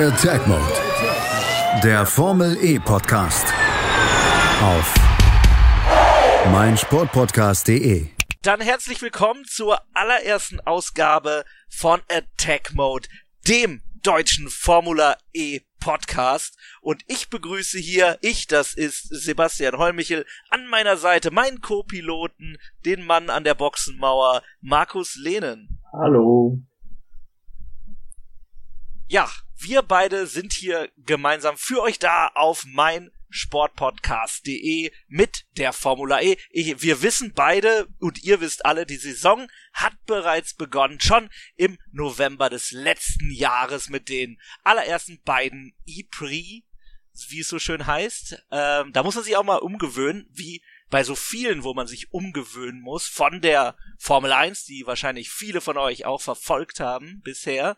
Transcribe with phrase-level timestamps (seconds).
[0.00, 1.82] Attack Mode.
[1.82, 3.52] Der Formel E Podcast.
[4.62, 4.94] Auf
[6.52, 8.06] meinsportpodcast.de.
[8.42, 13.08] Dann herzlich willkommen zur allerersten Ausgabe von Attack Mode,
[13.48, 16.56] dem deutschen Formula E Podcast.
[16.80, 23.04] Und ich begrüße hier, ich, das ist Sebastian Holmichel, an meiner Seite meinen Co-Piloten, den
[23.04, 25.80] Mann an der Boxenmauer, Markus Lehnen.
[25.92, 26.62] Hallo.
[29.08, 29.28] Ja,
[29.60, 36.36] wir beide sind hier gemeinsam für euch da auf mein sportpodcast.de mit der Formula E.
[36.50, 41.78] Ich, wir wissen beide und ihr wisst alle, die Saison hat bereits begonnen, schon im
[41.92, 46.66] November des letzten Jahres mit den allerersten beiden E-Prix,
[47.28, 48.44] wie es so schön heißt.
[48.50, 52.12] Ähm, da muss man sich auch mal umgewöhnen, wie bei so vielen, wo man sich
[52.12, 57.76] umgewöhnen muss, von der Formel 1, die wahrscheinlich viele von euch auch verfolgt haben bisher.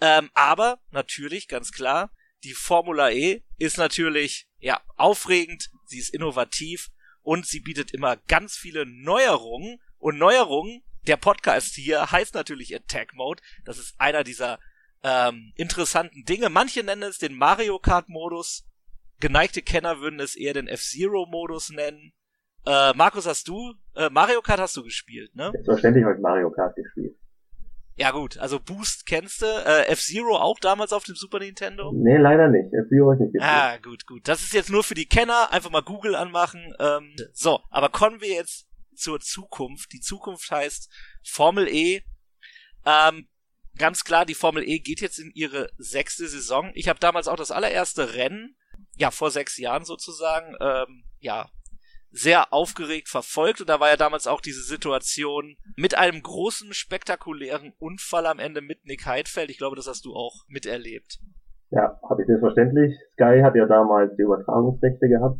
[0.00, 2.10] Ähm, aber natürlich, ganz klar,
[2.44, 6.90] die Formula E ist natürlich, ja, aufregend, sie ist innovativ
[7.22, 9.80] und sie bietet immer ganz viele Neuerungen.
[9.98, 13.42] Und Neuerungen, der Podcast hier heißt natürlich Attack Mode.
[13.64, 14.58] Das ist einer dieser
[15.02, 16.48] ähm, interessanten Dinge.
[16.48, 18.66] Manche nennen es den Mario Kart Modus.
[19.18, 22.12] Geneigte Kenner würden es eher den F-Zero Modus nennen.
[22.66, 25.50] Äh, Markus, hast du, äh, Mario Kart hast du gespielt, ne?
[25.52, 27.16] Selbstverständlich habe ich Mario Kart gespielt.
[28.00, 31.92] Ja gut, also Boost kennst du, äh, F-Zero auch damals auf dem Super Nintendo?
[31.92, 32.72] Nee, leider nicht.
[32.72, 33.52] F-Zero ist nicht gespielt.
[33.52, 34.26] Ah, gut, gut.
[34.26, 36.74] Das ist jetzt nur für die Kenner, einfach mal Google anmachen.
[36.78, 39.92] Ähm, so, aber kommen wir jetzt zur Zukunft.
[39.92, 40.90] Die Zukunft heißt
[41.22, 42.02] Formel E.
[42.86, 43.28] Ähm,
[43.76, 46.70] ganz klar, die Formel E geht jetzt in ihre sechste Saison.
[46.72, 48.56] Ich habe damals auch das allererste Rennen,
[48.96, 51.50] ja, vor sechs Jahren sozusagen, ähm, ja,
[52.12, 57.72] sehr aufgeregt verfolgt und da war ja damals auch diese Situation mit einem großen, spektakulären
[57.78, 59.50] Unfall am Ende mit Nick Heidfeld.
[59.50, 61.18] Ich glaube, das hast du auch miterlebt.
[61.70, 62.96] Ja, habe ich selbstverständlich.
[63.12, 65.38] Sky hat ja damals die Übertragungsrechte gehabt.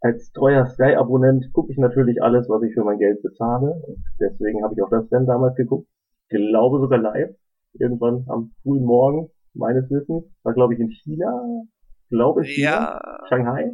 [0.00, 3.72] Als treuer Sky-Abonnent gucke ich natürlich alles, was ich für mein Geld bezahle.
[3.86, 5.88] Und deswegen habe ich auch das Rennen damals geguckt.
[6.28, 7.30] Ich glaube sogar live.
[7.74, 10.24] Irgendwann am frühen Morgen meines Wissens.
[10.42, 11.62] War glaube ich in China.
[12.10, 12.58] Glaube ich.
[12.58, 13.00] Ja.
[13.28, 13.72] Shanghai.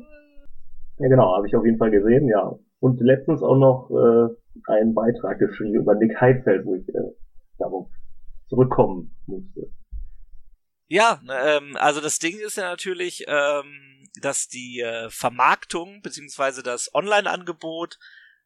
[0.99, 2.59] Ja, genau, habe ich auf jeden Fall gesehen, ja.
[2.81, 7.15] Und letztens auch noch äh, einen Beitrag geschrieben über Nick Heidfeld, wo ich äh,
[7.59, 7.89] darauf
[8.49, 9.71] zurückkommen musste.
[10.89, 16.95] Ja, ähm, also das Ding ist ja natürlich, ähm, dass die äh, Vermarktung beziehungsweise das
[16.95, 17.99] Online-Angebot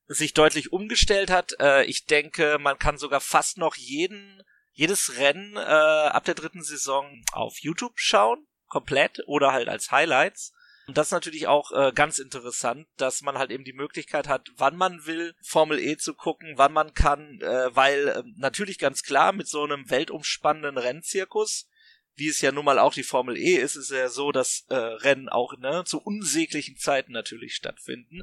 [0.08, 1.54] sich deutlich umgestellt hat.
[1.60, 4.42] Äh, ich denke, man kann sogar fast noch jeden
[4.72, 10.54] jedes Rennen äh, ab der dritten Saison auf YouTube schauen, komplett oder halt als Highlights.
[10.86, 14.48] Und das ist natürlich auch äh, ganz interessant, dass man halt eben die Möglichkeit hat,
[14.56, 19.02] wann man will, Formel E zu gucken, wann man kann, äh, weil äh, natürlich ganz
[19.02, 21.68] klar mit so einem weltumspannenden Rennzirkus,
[22.14, 24.74] wie es ja nun mal auch die Formel E ist, ist ja so, dass äh,
[24.74, 28.22] Rennen auch ne, zu unsäglichen Zeiten natürlich stattfinden.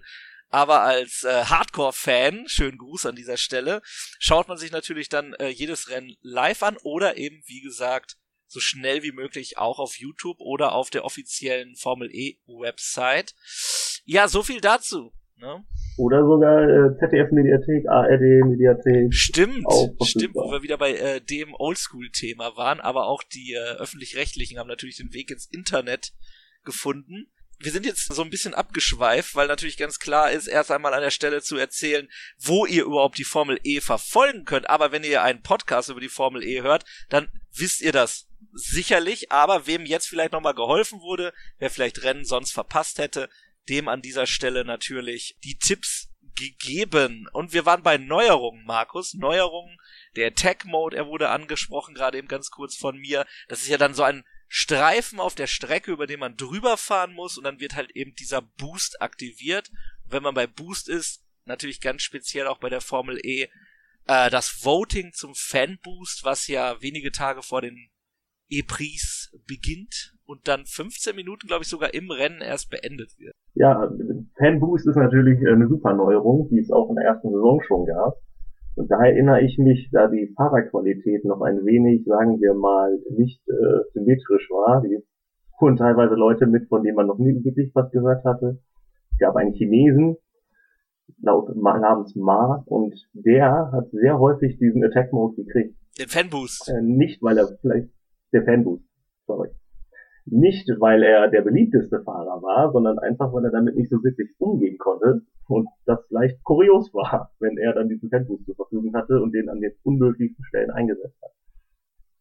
[0.49, 3.81] Aber als äh, Hardcore-Fan, schönen Gruß an dieser Stelle,
[4.19, 8.17] schaut man sich natürlich dann äh, jedes Rennen live an oder eben, wie gesagt,
[8.49, 13.35] so schnell wie möglich auch auf YouTube oder auf der offiziellen Formel E Website.
[14.05, 15.13] Ja, so viel dazu.
[15.37, 15.63] Ne?
[15.97, 19.13] Oder sogar äh, ZDF-Mediathek, ARD-Mediathek.
[19.13, 19.65] Stimmt,
[20.03, 24.67] stimmt, wo wir wieder bei äh, dem Oldschool-Thema waren, aber auch die äh, öffentlich-rechtlichen haben
[24.67, 26.11] natürlich den Weg ins Internet
[26.65, 27.31] gefunden.
[27.61, 31.01] Wir sind jetzt so ein bisschen abgeschweift, weil natürlich ganz klar ist, erst einmal an
[31.01, 34.69] der Stelle zu erzählen, wo ihr überhaupt die Formel E verfolgen könnt.
[34.69, 39.31] Aber wenn ihr einen Podcast über die Formel E hört, dann wisst ihr das sicherlich,
[39.31, 43.29] aber wem jetzt vielleicht nochmal geholfen wurde, wer vielleicht Rennen sonst verpasst hätte,
[43.67, 47.27] dem an dieser Stelle natürlich die Tipps gegeben.
[47.33, 49.13] Und wir waren bei Neuerungen, Markus.
[49.13, 49.77] Neuerungen,
[50.15, 53.25] der Attack Mode, er wurde angesprochen, gerade eben ganz kurz von mir.
[53.47, 57.13] Das ist ja dann so ein Streifen auf der Strecke, über den man drüber fahren
[57.13, 59.69] muss und dann wird halt eben dieser Boost aktiviert.
[60.03, 63.49] Und wenn man bei Boost ist, natürlich ganz speziell auch bei der Formel E,
[64.07, 67.91] äh, das Voting zum Fanboost, was ja wenige Tage vor den
[68.49, 73.33] E-Prix beginnt und dann 15 Minuten, glaube ich, sogar im Rennen erst beendet wird.
[73.55, 73.89] Ja,
[74.37, 78.15] Fanboost ist natürlich eine super Neuerung, die es auch in der ersten Saison schon gab.
[78.75, 83.41] Und da erinnere ich mich, da die Fahrerqualität noch ein wenig, sagen wir mal, nicht
[83.49, 84.81] äh, symmetrisch war.
[84.81, 84.99] Die
[85.57, 88.59] fuhren teilweise Leute mit, von denen man noch nie wirklich was gehört hatte.
[89.11, 90.15] Es gab einen Chinesen,
[91.21, 95.75] laut namens Ma, und der hat sehr häufig diesen Attack Mode gekriegt.
[95.99, 96.69] Den Fanboost.
[96.69, 97.89] Äh, nicht, weil er vielleicht
[98.33, 98.83] der Fanboost,
[99.25, 99.49] sorry.
[100.25, 104.29] Nicht, weil er der beliebteste Fahrer war, sondern einfach, weil er damit nicht so wirklich
[104.37, 109.21] umgehen konnte und das leicht kurios war, wenn er dann diesen Fanboost zur Verfügung hatte
[109.21, 111.31] und den an den unmöglichsten Stellen eingesetzt hat.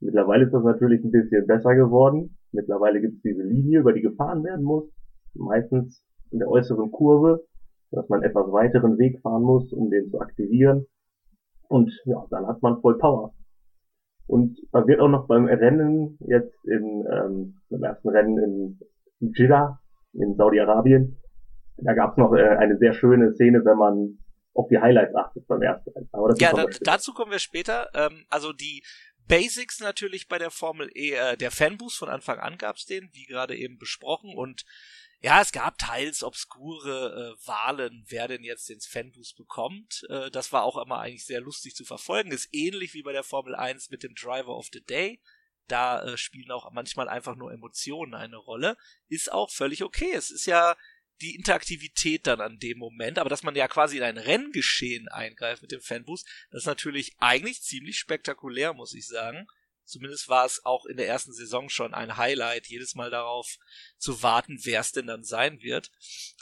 [0.01, 2.39] Mittlerweile ist das natürlich ein bisschen besser geworden.
[2.53, 4.89] Mittlerweile gibt es diese Linie, über die gefahren werden muss,
[5.35, 7.45] meistens in der äußeren Kurve,
[7.91, 10.87] dass man etwas weiteren Weg fahren muss, um den zu aktivieren.
[11.69, 13.35] Und ja, dann hat man voll Power.
[14.29, 18.39] Und man wird auch noch beim Rennen jetzt in, ähm, beim ersten Rennen
[19.21, 19.81] in Jeddah
[20.13, 21.19] in Saudi-Arabien,
[21.79, 24.19] da gab es noch äh, eine sehr schöne Szene, wenn man
[24.55, 26.09] auf die Highlights achtet beim ersten Rennen.
[26.13, 27.89] Aber das ja, da, dazu kommen wir später.
[27.95, 28.83] Ähm, also die
[29.29, 33.27] Basics natürlich bei der Formel E, äh, der Fanboost von Anfang an gab's den, wie
[33.27, 34.65] gerade eben besprochen und
[35.20, 40.06] ja, es gab teils obskure äh, Wahlen, wer denn jetzt den Fanboost bekommt.
[40.09, 42.31] Äh, das war auch immer eigentlich sehr lustig zu verfolgen.
[42.31, 45.20] Ist ähnlich wie bei der Formel 1 mit dem Driver of the Day.
[45.67, 48.76] Da äh, spielen auch manchmal einfach nur Emotionen eine Rolle.
[49.09, 50.12] Ist auch völlig okay.
[50.12, 50.76] Es ist ja
[51.21, 55.62] die Interaktivität dann an dem Moment, aber dass man ja quasi in ein Renngeschehen eingreift
[55.62, 59.49] mit dem Fanboost, das ist natürlich eigentlich ziemlich spektakulär, muss ich sagen.
[59.88, 63.56] Zumindest war es auch in der ersten Saison schon ein Highlight, jedes Mal darauf
[63.96, 65.90] zu warten, wer es denn dann sein wird.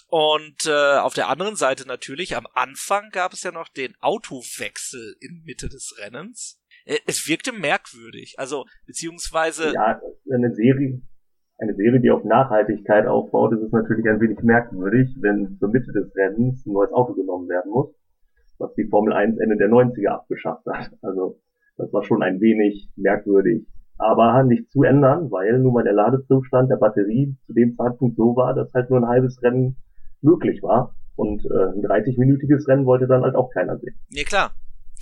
[0.09, 5.17] Und äh, auf der anderen Seite natürlich, am Anfang gab es ja noch den Autowechsel
[5.21, 6.61] in Mitte des Rennens.
[6.87, 9.73] Äh, es wirkte merkwürdig, also beziehungsweise.
[9.73, 10.01] Ja,
[10.33, 11.01] eine Serie,
[11.59, 15.93] eine Serie, die auf Nachhaltigkeit aufbaut, ist es natürlich ein wenig merkwürdig, wenn zur Mitte
[15.93, 17.95] des Rennens ein neues Auto genommen werden muss,
[18.59, 20.91] was die Formel 1 Ende der 90er abgeschafft hat.
[21.03, 21.41] Also
[21.77, 23.67] das war schon ein wenig merkwürdig.
[23.99, 28.37] Aber nicht zu ändern, weil nun mal der Ladezustand der Batterie zu dem Zeitpunkt so
[28.37, 29.77] war, dass halt nur ein halbes Rennen
[30.21, 30.95] möglich war.
[31.15, 33.99] Und äh, ein 30-minütiges Rennen wollte dann halt auch keiner sehen.
[34.11, 34.55] Nee, klar.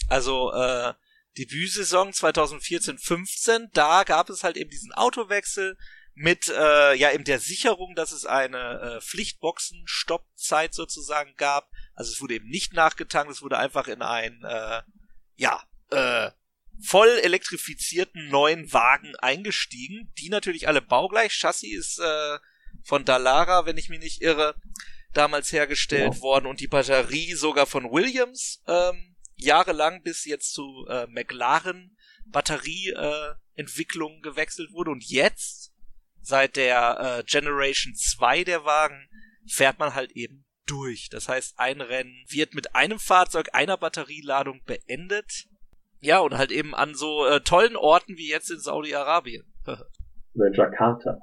[0.09, 0.93] Also äh,
[1.37, 5.77] Debütsaison 2014-15, da gab es halt eben diesen Autowechsel
[6.15, 11.69] mit äh, ja eben der Sicherung, dass es eine äh, Pflichtboxen-Stoppzeit sozusagen gab.
[11.95, 14.83] Also es wurde eben nicht nachgetankt, es wurde einfach in ein äh,
[15.35, 15.61] ja
[15.91, 16.31] äh,
[16.83, 21.33] voll elektrifizierten neuen Wagen eingestiegen, die natürlich alle baugleich.
[21.33, 22.39] Chassis ist äh,
[22.83, 24.55] von Dallara, wenn ich mich nicht irre,
[25.13, 26.21] damals hergestellt ja.
[26.21, 34.19] worden und die Batterie sogar von Williams ähm, jahrelang bis jetzt zu äh, McLaren Batterieentwicklung
[34.19, 35.73] äh, gewechselt wurde und jetzt
[36.21, 39.09] seit der äh, Generation 2 der Wagen
[39.47, 41.09] fährt man halt eben durch.
[41.11, 45.47] Das heißt, ein Rennen wird mit einem Fahrzeug, einer Batterieladung beendet
[46.05, 49.45] ja, und halt eben an so äh, tollen Orten wie jetzt in Saudi-Arabien.
[50.35, 51.19] Oder in Jakarta.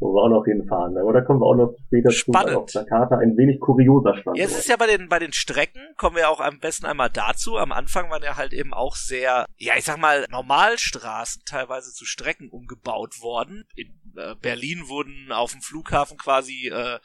[0.00, 0.94] Wo wir auch noch hinfahren.
[0.94, 1.02] Ne?
[1.02, 2.70] Oder kommen wir auch noch später Spannend.
[2.70, 4.38] zu, Jakarta ein wenig kurioser Standort.
[4.38, 7.56] Es ist ja bei den, bei den Strecken, kommen wir auch am besten einmal dazu.
[7.56, 12.04] Am Anfang waren ja halt eben auch sehr, ja, ich sag mal, Normalstraßen teilweise zu
[12.04, 13.64] Strecken umgebaut worden.
[13.74, 17.00] In äh, Berlin wurden auf dem Flughafen quasi äh,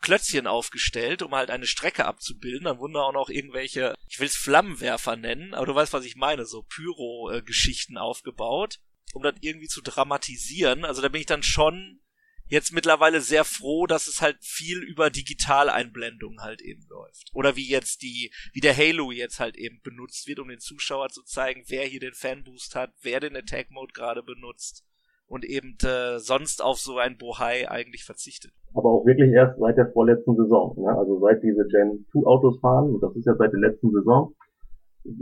[0.00, 2.64] Klötzchen aufgestellt, um halt eine Strecke abzubilden.
[2.64, 6.04] Dann wurden da auch noch irgendwelche, ich will es Flammenwerfer nennen, aber du weißt, was
[6.04, 8.78] ich meine, so Pyro-Geschichten aufgebaut,
[9.14, 10.84] um das irgendwie zu dramatisieren.
[10.84, 12.00] Also da bin ich dann schon
[12.48, 17.30] jetzt mittlerweile sehr froh, dass es halt viel über Digitaleinblendung halt eben läuft.
[17.32, 21.08] Oder wie jetzt die, wie der Halo jetzt halt eben benutzt wird, um den Zuschauer
[21.08, 24.84] zu zeigen, wer hier den Fanboost hat, wer den Attack Mode gerade benutzt
[25.26, 28.52] und eben äh, sonst auf so ein Bohai eigentlich verzichtet.
[28.74, 30.76] Aber auch wirklich erst seit der vorletzten Saison.
[30.78, 30.96] Ne?
[30.96, 34.34] Also seit diese Gen 2 Autos fahren, und das ist ja seit der letzten Saison,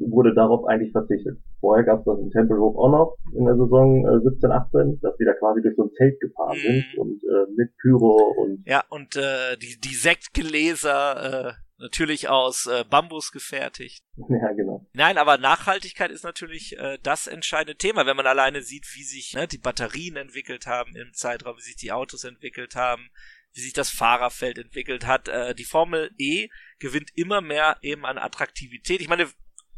[0.09, 1.39] wurde darauf eigentlich verzichtet.
[1.61, 5.17] Vorher gab es das in Tempelhof auch noch in der Saison äh, 17, 18, dass
[5.17, 6.67] die da quasi durch so ein Zelt gefahren mm.
[6.67, 12.67] sind und äh, mit Pyro und ja und äh, die die Sektgläser äh, natürlich aus
[12.67, 14.05] äh, Bambus gefertigt.
[14.29, 14.87] Ja, genau.
[14.93, 19.35] Nein, aber Nachhaltigkeit ist natürlich äh, das entscheidende Thema, wenn man alleine sieht, wie sich
[19.35, 23.11] ne, die Batterien entwickelt haben im Zeitraum, wie sich die Autos entwickelt haben,
[23.53, 25.29] wie sich das Fahrerfeld entwickelt hat.
[25.29, 29.01] Äh, die Formel E gewinnt immer mehr eben an Attraktivität.
[29.01, 29.29] Ich meine,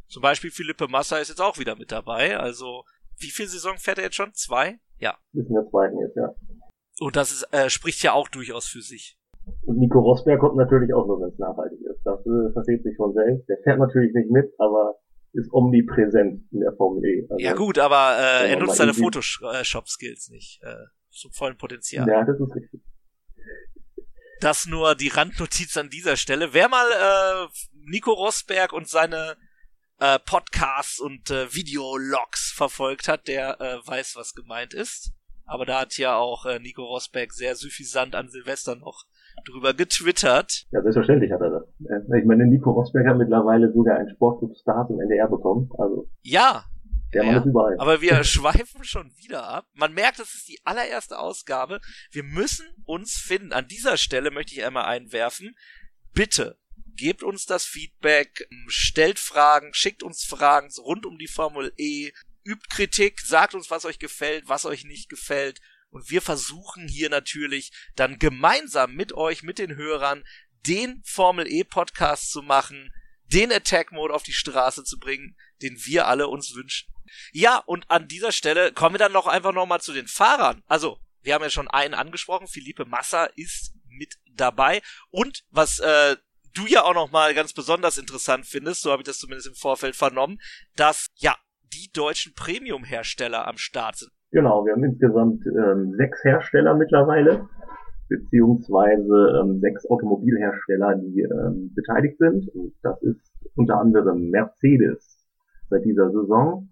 [0.09, 2.39] zum Beispiel Philippe Massa ist jetzt auch wieder mit dabei.
[2.39, 2.85] Also,
[3.19, 4.33] wie viel Saison fährt er jetzt schon?
[4.35, 4.79] Zwei?
[4.99, 5.19] Ja.
[5.33, 6.35] Ist in der zweiten jetzt, ja.
[7.01, 9.19] Und das ist, äh, spricht ja auch durchaus für sich.
[9.63, 11.76] Und Nico Rosberg kommt natürlich auch nur, wenn es nachhaltig.
[12.07, 13.49] Das äh, versteht sich von selbst.
[13.49, 14.95] Der fährt natürlich nicht mit, aber
[15.33, 17.27] ist omnipräsent in der Formel E.
[17.29, 22.09] Also, ja gut, aber äh, er nutzt seine Photoshop-Skills nicht äh, zum vollen Potenzial.
[22.09, 22.81] Ja, das ist richtig.
[24.41, 26.55] Das nur die Randnotiz an dieser Stelle.
[26.55, 29.37] Wer mal äh, Nico Rosberg und seine
[29.99, 35.13] äh, Podcasts und äh, Videologs verfolgt hat, der äh, weiß, was gemeint ist.
[35.45, 39.05] Aber da hat ja auch äh, Nico Rosberg sehr suffisant an Silvester noch
[39.45, 40.67] drüber getwittert.
[40.71, 41.65] Ja, selbstverständlich hat er das.
[42.19, 45.71] Ich meine, Nico Rosberg hat mittlerweile sogar einen Sportclub Stars im NDR bekommen.
[45.79, 46.65] Also ja,
[47.15, 47.77] der ja, überall.
[47.79, 49.67] Aber wir schweifen schon wieder ab.
[49.75, 51.81] Man merkt, das ist die allererste Ausgabe.
[52.11, 53.53] Wir müssen uns finden.
[53.53, 55.55] An dieser Stelle möchte ich einmal einwerfen.
[56.13, 56.59] Bitte
[56.97, 62.11] gebt uns das Feedback, stellt Fragen, schickt uns Fragen rund um die Formel E,
[62.43, 65.61] übt Kritik, sagt uns, was euch gefällt, was euch nicht gefällt
[65.97, 70.25] Und wir versuchen hier natürlich dann gemeinsam mit euch, mit den Hörern,
[70.67, 72.93] den Formel E Podcast zu machen,
[73.33, 76.93] den Attack Mode auf die Straße zu bringen, den wir alle uns wünschen.
[77.33, 80.63] Ja, und an dieser Stelle kommen wir dann noch einfach nochmal zu den Fahrern.
[80.67, 84.83] Also, wir haben ja schon einen angesprochen, Philippe Massa ist mit dabei.
[85.09, 86.19] Und was äh,
[86.53, 89.97] du ja auch nochmal ganz besonders interessant findest, so habe ich das zumindest im Vorfeld
[89.97, 90.43] vernommen,
[90.75, 94.13] dass ja die deutschen Premium-Hersteller am Start sind.
[94.37, 97.49] Genau, wir haben insgesamt ähm, sechs Hersteller mittlerweile,
[98.11, 102.47] beziehungsweise ähm, sechs Automobilhersteller, die ähm, beteiligt sind.
[102.55, 105.27] Und das ist unter anderem Mercedes
[105.71, 106.69] seit dieser Saison.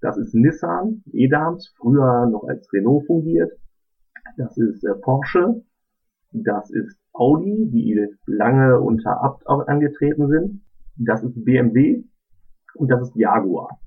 [0.00, 3.52] Das ist Nissan, Edams, früher noch als Renault fungiert.
[4.38, 5.62] Das ist äh, Porsche.
[6.32, 10.62] Das ist Audi, die lange unter Abt angetreten sind.
[10.96, 12.02] Das ist BMW
[12.76, 13.78] und das ist Jaguar.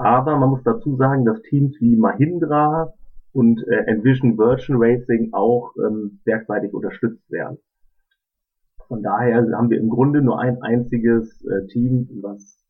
[0.00, 2.94] Aber man muss dazu sagen, dass Teams wie Mahindra
[3.34, 7.58] und äh, Envision Virgin Racing auch ähm, werkseitig unterstützt werden.
[8.88, 12.64] Von daher haben wir im Grunde nur ein einziges äh, Team, was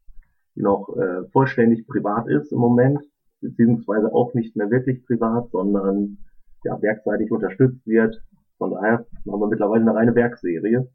[0.56, 2.99] noch äh, vollständig privat ist im Moment,
[3.40, 6.18] beziehungsweise auch nicht mehr wirklich privat, sondern
[6.64, 8.20] ja, werkseitig unterstützt wird.
[8.58, 10.90] Von daher haben wir mittlerweile eine reine Werkserie,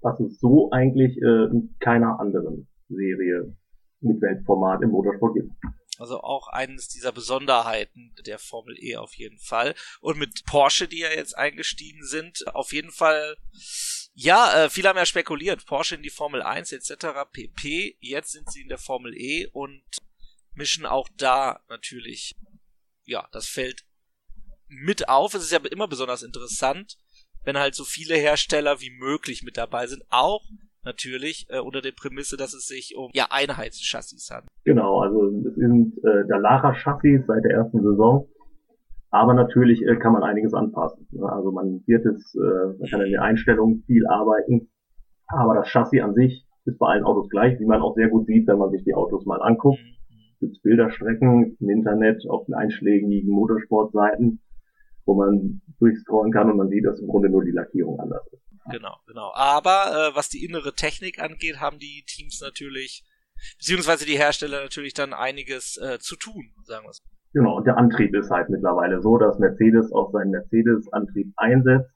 [0.00, 3.54] was es so eigentlich äh, in keiner anderen Serie
[4.02, 5.50] mit Weltformat im Motorsport gibt.
[5.98, 9.74] Also auch eines dieser Besonderheiten der Formel E auf jeden Fall.
[10.00, 13.36] Und mit Porsche, die ja jetzt eingestiegen sind, auf jeden Fall,
[14.14, 17.30] ja, äh, viele haben ja spekuliert, Porsche in die Formel 1 etc.
[17.30, 17.96] pp.
[18.00, 19.84] Jetzt sind sie in der Formel E und
[20.54, 22.36] mischen auch da natürlich,
[23.04, 23.84] ja, das Feld
[24.66, 25.34] mit auf.
[25.34, 26.96] Es ist ja immer besonders interessant,
[27.44, 30.02] wenn halt so viele Hersteller wie möglich mit dabei sind.
[30.08, 30.42] Auch
[30.84, 34.50] natürlich äh, unter der Prämisse, dass es sich um ja Einheitschassis handelt.
[34.64, 38.28] Genau, also es sind äh, der Lara-Chassis seit der ersten Saison.
[39.10, 41.06] Aber natürlich äh, kann man einiges anpassen.
[41.10, 41.30] Ne?
[41.30, 44.70] Also man wird es, äh, man kann in den Einstellungen viel arbeiten.
[45.26, 48.26] Aber das Chassis an sich ist bei allen Autos gleich, wie man auch sehr gut
[48.26, 49.80] sieht, wenn man sich die Autos mal anguckt.
[49.80, 50.46] Es mhm.
[50.46, 54.40] gibt Bilderstrecken im Internet auf den einschlägigen Motorsportseiten,
[55.04, 58.42] wo man durchscrollen kann und man sieht, dass im Grunde nur die Lackierung anders ist.
[58.70, 59.32] Genau, genau.
[59.34, 63.04] Aber äh, was die innere Technik angeht, haben die Teams natürlich,
[63.58, 67.02] beziehungsweise die Hersteller natürlich dann einiges äh, zu tun, sagen wir es.
[67.34, 71.90] Genau, und der Antrieb ist halt mittlerweile so, dass Mercedes auch seinen Mercedes-Antrieb einsetzt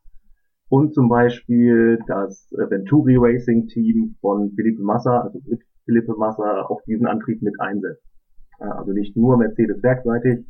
[0.69, 6.81] und zum Beispiel das Venturi Racing Team von Felipe Massa, also mit Felipe Massa, auch
[6.87, 8.03] diesen Antrieb mit einsetzt.
[8.59, 10.47] Also nicht nur Mercedes werkseitig,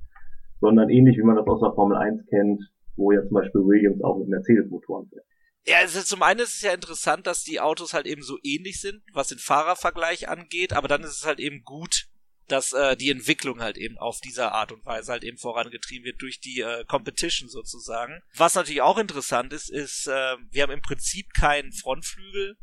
[0.61, 2.63] sondern ähnlich wie man das aus der Formel 1 kennt,
[2.97, 5.25] wo ja zum Beispiel Williams auch mit Mercedes-Motoren fährt.
[5.67, 8.81] Ja, also zum einen ist es ja interessant, dass die Autos halt eben so ähnlich
[8.81, 12.07] sind, was den Fahrervergleich angeht, aber dann ist es halt eben gut,
[12.47, 16.23] dass äh, die Entwicklung halt eben auf dieser Art und Weise halt eben vorangetrieben wird
[16.23, 18.23] durch die äh, Competition sozusagen.
[18.37, 22.57] Was natürlich auch interessant ist, ist, äh, wir haben im Prinzip keinen Frontflügel,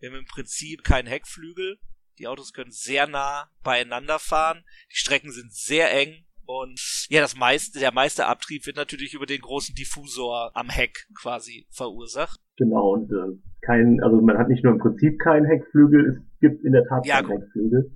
[0.00, 1.78] wir haben im Prinzip keinen Heckflügel.
[2.18, 4.64] Die Autos können sehr nah beieinander fahren.
[4.90, 6.26] Die Strecken sind sehr eng.
[6.48, 11.06] Und ja, das meiste, der meiste Abtrieb wird natürlich über den großen Diffusor am Heck
[11.14, 12.40] quasi verursacht.
[12.56, 16.64] Genau, und äh, kein, also man hat nicht nur im Prinzip keinen Heckflügel, es gibt
[16.64, 17.92] in der Tat ja, keinen Heckflügel.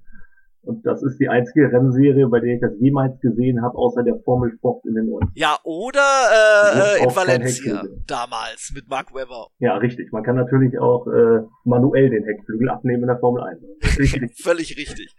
[0.64, 4.20] Und das ist die einzige Rennserie, bei der ich das jemals gesehen habe, außer der
[4.20, 9.48] Formel Sport in den 90 Ja, oder äh, in Valencia damals mit Mark Webber.
[9.60, 10.12] Ja, richtig.
[10.12, 13.60] Man kann natürlich auch äh, manuell den Heckflügel abnehmen in der Formel 1.
[13.98, 14.38] Richtig.
[14.40, 15.16] Völlig richtig.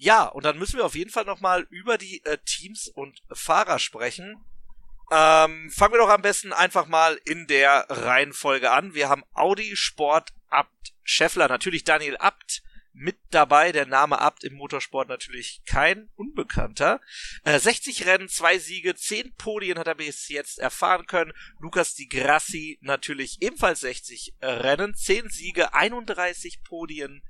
[0.00, 3.80] Ja, und dann müssen wir auf jeden Fall nochmal über die äh, Teams und Fahrer
[3.80, 4.36] sprechen.
[5.10, 8.94] Ähm, fangen wir doch am besten einfach mal in der Reihenfolge an.
[8.94, 12.62] Wir haben Audi Sport Abt Scheffler, natürlich Daniel Abt
[12.92, 13.72] mit dabei.
[13.72, 17.00] Der Name Abt im Motorsport natürlich kein Unbekannter.
[17.42, 21.32] Äh, 60 Rennen, zwei Siege, 10 Podien hat er bis jetzt erfahren können.
[21.58, 27.22] Lukas Di Grassi natürlich ebenfalls 60 Rennen, 10 Siege, 31 Podien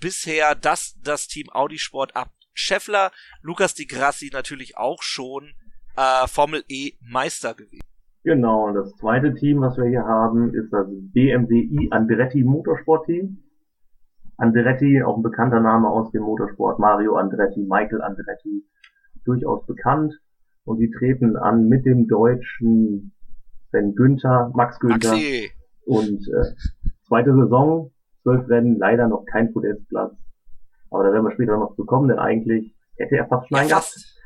[0.00, 0.54] bisher.
[0.54, 3.12] Das das Team Audi Sport Abt Scheffler.
[3.42, 5.52] Lukas Di Grassi natürlich auch schon
[5.96, 7.80] äh, Formel E Meister gewesen.
[8.22, 13.38] Genau, und das zweite Team, was wir hier haben, ist das BMWi Andretti Motorsport Team.
[14.36, 18.64] Andretti, auch ein bekannter Name aus dem Motorsport, Mario Andretti, Michael Andretti,
[19.24, 20.14] durchaus bekannt.
[20.64, 23.12] Und die treten an mit dem deutschen
[23.70, 25.12] Sven Günther, Max Günther.
[25.12, 25.50] Maxi.
[25.84, 26.54] Und äh,
[27.06, 27.90] zweite Saison,
[28.22, 30.14] zwölf Rennen, leider noch kein Podestplatz.
[30.90, 33.76] Aber da werden wir später noch zu kommen, denn eigentlich hätte er fast schon ja,
[33.76, 34.16] fast.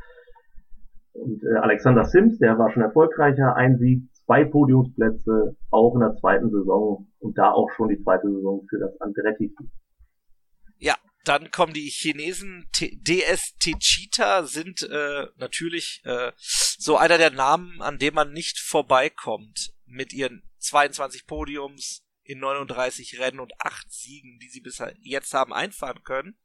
[1.13, 6.17] Und äh, Alexander Sims, der war schon erfolgreicher, ein Sieg, zwei Podiumsplätze, auch in der
[6.17, 9.71] zweiten Saison und da auch schon die zweite Saison für das Andretti-Team.
[10.79, 17.31] Ja, dann kommen die Chinesen, T DS Techita sind äh, natürlich äh, so einer der
[17.31, 23.93] Namen, an dem man nicht vorbeikommt mit ihren 22 Podiums in 39 Rennen und 8
[23.93, 26.39] Siegen, die sie bis jetzt haben einfahren können.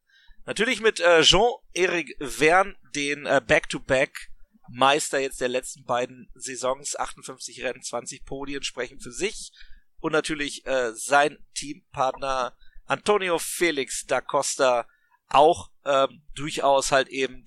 [0.46, 4.30] Natürlich mit äh, Jean-Eric Verne, den äh, Back-to-Back
[4.72, 9.52] Meister jetzt der letzten beiden Saisons, 58 Rennen, 20 Podien sprechen für sich.
[10.00, 12.56] Und natürlich äh, sein Teampartner
[12.86, 14.88] Antonio Felix da Costa
[15.28, 17.46] auch ähm, durchaus halt eben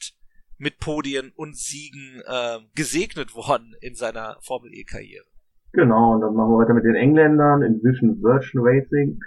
[0.56, 5.26] mit Podien und Siegen äh, gesegnet worden in seiner Formel E-Karriere.
[5.72, 9.20] Genau, und dann machen wir weiter mit den Engländern in Vision Virgin Racing.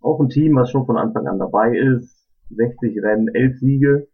[0.00, 2.28] Auch ein Team, was schon von Anfang an dabei ist.
[2.50, 4.08] 60 Rennen, 11 Siege.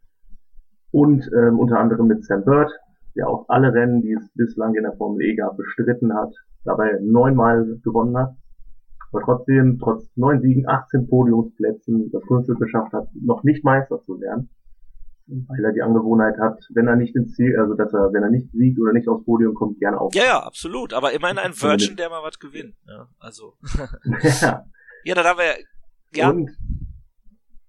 [0.91, 2.71] Und ähm, unter anderem mit Sam Bird,
[3.17, 6.99] der auch alle Rennen, die es bislang in der Formel E gab, bestritten hat, dabei
[7.03, 8.35] neunmal gewonnen hat
[9.14, 14.21] aber trotzdem, trotz neun Siegen, 18 Podiumsplätzen, das Kunststück geschafft hat, noch nicht Meister zu
[14.21, 14.50] werden.
[15.26, 18.31] Weil er die Angewohnheit hat, wenn er nicht ins Ziel, also dass er, wenn er
[18.31, 20.14] nicht siegt oder nicht aufs Podium kommt, gerne auf.
[20.14, 20.93] Ja, ja, absolut.
[20.93, 22.76] Aber immerhin ein Virgin, der mal was gewinnt.
[22.87, 23.54] Ja, also.
[24.43, 24.66] ja.
[25.04, 25.54] ja, dann haben wir,
[26.12, 26.28] ja.
[26.28, 26.50] Und,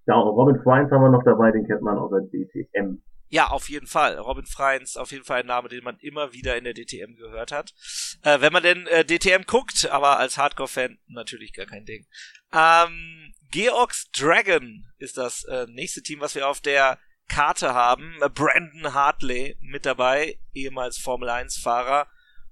[0.06, 3.02] ja, Robin Freins haben wir noch dabei, den kennt man aus der DTM.
[3.30, 4.18] Ja, auf jeden Fall.
[4.20, 7.52] Robin Freins, auf jeden Fall ein Name, den man immer wieder in der DTM gehört
[7.52, 7.74] hat.
[8.22, 12.06] Äh, wenn man denn äh, DTM guckt, aber als Hardcore-Fan natürlich gar kein Ding.
[12.54, 18.14] Ähm, Georgs Dragon ist das äh, nächste Team, was wir auf der Karte haben.
[18.34, 22.08] Brandon Hartley mit dabei, ehemals Formel 1-Fahrer.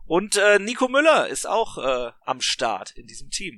[0.05, 3.57] Und äh, Nico Müller ist auch äh, am Start in diesem Team.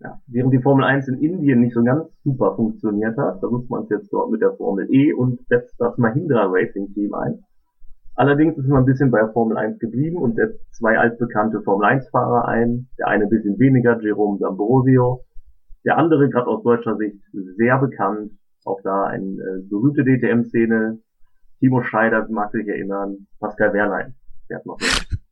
[0.00, 3.84] Ja, während die Formel 1 in Indien nicht so ganz super funktioniert hat, versucht man
[3.84, 7.44] es jetzt dort mit der Formel E und setzt das Mahindra Racing Team ein.
[8.16, 11.86] Allerdings ist man ein bisschen bei der Formel 1 geblieben und setzt zwei altbekannte Formel
[11.86, 12.88] 1 Fahrer ein.
[12.98, 15.24] Der eine ein bisschen weniger, Jerome D'Ambrosio.
[15.84, 17.20] Der andere, gerade aus deutscher Sicht,
[17.56, 18.32] sehr bekannt.
[18.64, 20.98] Auch da eine äh, berühmte DTM-Szene.
[21.60, 23.26] Timo Scheider mag sich erinnern.
[23.38, 24.14] Pascal Wehrlein.
[24.48, 24.78] Der hat noch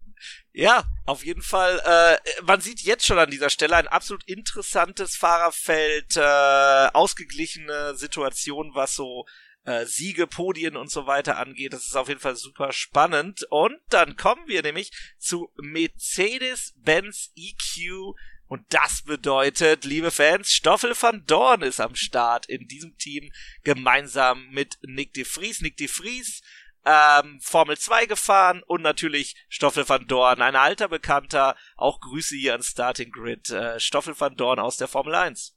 [0.52, 1.80] ja, auf jeden Fall.
[1.84, 8.70] Äh, man sieht jetzt schon an dieser Stelle ein absolut interessantes Fahrerfeld, äh, ausgeglichene Situation,
[8.74, 9.24] was so
[9.64, 11.72] äh, Siege, Podien und so weiter angeht.
[11.72, 13.46] Das ist auf jeden Fall super spannend.
[13.50, 18.14] Und dann kommen wir nämlich zu Mercedes-Benz EQ.
[18.52, 23.30] Und das bedeutet, liebe Fans, Stoffel van Dorn ist am Start in diesem Team
[23.64, 25.62] gemeinsam mit Nick de Vries.
[25.62, 26.42] Nick de Vries
[26.84, 31.54] ähm, Formel 2 gefahren und natürlich Stoffel van Dorn, ein alter Bekannter.
[31.78, 33.48] Auch Grüße hier an Starting Grid.
[33.48, 35.56] Äh, Stoffel van Dorn aus der Formel 1.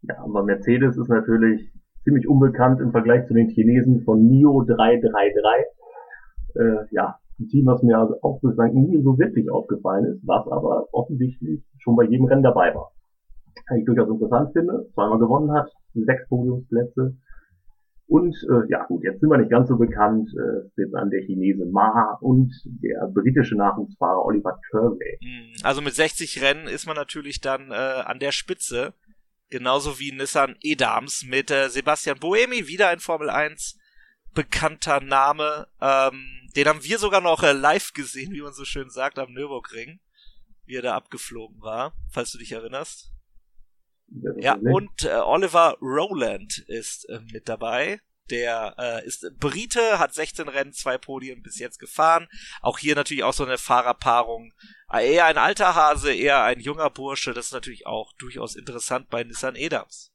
[0.00, 1.70] Ja, aber Mercedes ist natürlich
[2.04, 5.66] ziemlich unbekannt im Vergleich zu den Chinesen von NIO 333.
[6.54, 10.46] Äh, ja, ein Team, was mir also auch bislang nie so wirklich aufgefallen ist, was
[10.46, 12.92] aber offensichtlich schon bei jedem Rennen dabei war.
[13.76, 17.16] Ich durchaus interessant finde, zweimal gewonnen hat, sechs Podiumsplätze,
[18.10, 21.22] und äh, ja gut, jetzt sind wir nicht ganz so bekannt, äh, jetzt an der
[21.22, 25.18] Chinese Ma und der britische Nachwuchsfahrer Oliver Turvey.
[25.22, 28.94] Hm, also mit 60 Rennen ist man natürlich dann äh, an der Spitze,
[29.48, 33.78] genauso wie Nissan Edams mit äh, Sebastian Boemi, wieder ein Formel 1
[34.34, 35.68] bekannter Name.
[35.80, 39.32] Ähm, den haben wir sogar noch äh, live gesehen, wie man so schön sagt, am
[39.32, 40.00] Nürburgring,
[40.66, 43.12] wie er da abgeflogen war, falls du dich erinnerst.
[44.38, 48.00] Ja, und äh, Oliver Rowland ist äh, mit dabei.
[48.30, 52.28] Der äh, ist Brite, hat 16 Rennen, zwei Podien bis jetzt gefahren.
[52.60, 54.52] Auch hier natürlich auch so eine Fahrerpaarung.
[54.92, 57.32] Eher ein alter Hase, eher ein junger Bursche.
[57.32, 60.12] Das ist natürlich auch durchaus interessant bei Nissan Edams.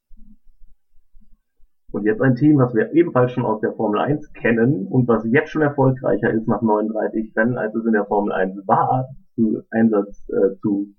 [1.95, 5.23] Und jetzt ein Team, was wir ebenfalls schon aus der Formel 1 kennen und was
[5.31, 9.61] jetzt schon erfolgreicher ist nach 39 Rennen, als es in der Formel 1 war, zu
[9.71, 10.93] Einsatz äh, zu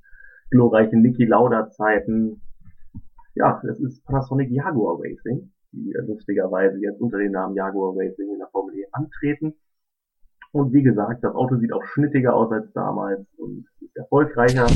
[0.50, 2.40] glorreichen Niki Lauda Zeiten,
[3.34, 8.38] ja, es ist Panasonic Jaguar Racing, die lustigerweise jetzt unter dem Namen Jaguar Racing in
[8.38, 9.52] der Formel E antreten.
[10.52, 14.66] Und wie gesagt, das Auto sieht auch schnittiger aus als damals und ist erfolgreicher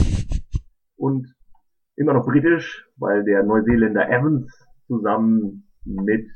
[0.98, 1.34] und
[1.96, 4.52] immer noch britisch, weil der Neuseeländer Evans
[4.86, 6.28] zusammen mit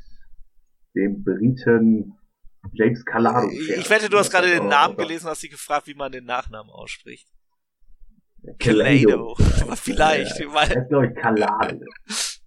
[0.95, 2.17] dem Briten
[2.73, 3.49] James Calado.
[3.49, 6.71] Ich, wette, du hast gerade den Namen gelesen, hast dich gefragt, wie man den Nachnamen
[6.71, 7.27] ausspricht.
[8.59, 9.35] Kalado.
[9.75, 10.39] Vielleicht.
[10.39, 10.69] Ja, weil...
[10.69, 11.85] Das ist, glaube ich, Kalade.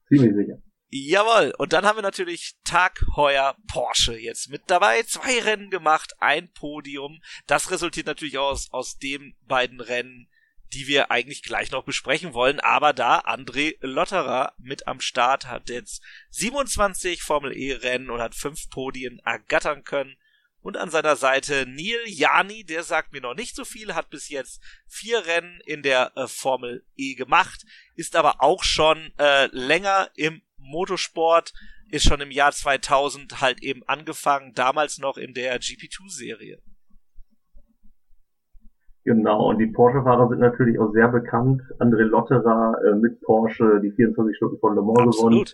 [0.08, 0.62] Ziemlich sicher.
[0.90, 5.02] Jawohl, und dann haben wir natürlich Tag Heuer Porsche jetzt mit dabei.
[5.02, 7.20] Zwei Rennen gemacht, ein Podium.
[7.46, 10.28] Das resultiert natürlich aus, aus den beiden Rennen,
[10.72, 12.60] die wir eigentlich gleich noch besprechen wollen.
[12.60, 18.34] Aber da André Lotterer mit am Start hat jetzt 27 Formel E Rennen und hat
[18.34, 20.16] fünf Podien ergattern können.
[20.60, 24.28] Und an seiner Seite Neil Jani, der sagt mir noch nicht so viel, hat bis
[24.28, 30.10] jetzt vier Rennen in der äh, Formel E gemacht, ist aber auch schon äh, länger
[30.14, 31.52] im Motorsport
[31.90, 36.60] ist schon im Jahr 2000 halt eben angefangen, damals noch in der GP2-Serie.
[39.04, 41.62] Genau, und die Porsche-Fahrer sind natürlich auch sehr bekannt.
[41.78, 45.44] André Lotterer äh, mit Porsche die 24 Stunden von Le Mans gewonnen.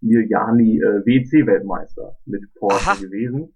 [0.00, 3.00] Neil Jani äh, WC-Weltmeister mit Porsche Aha.
[3.00, 3.54] gewesen.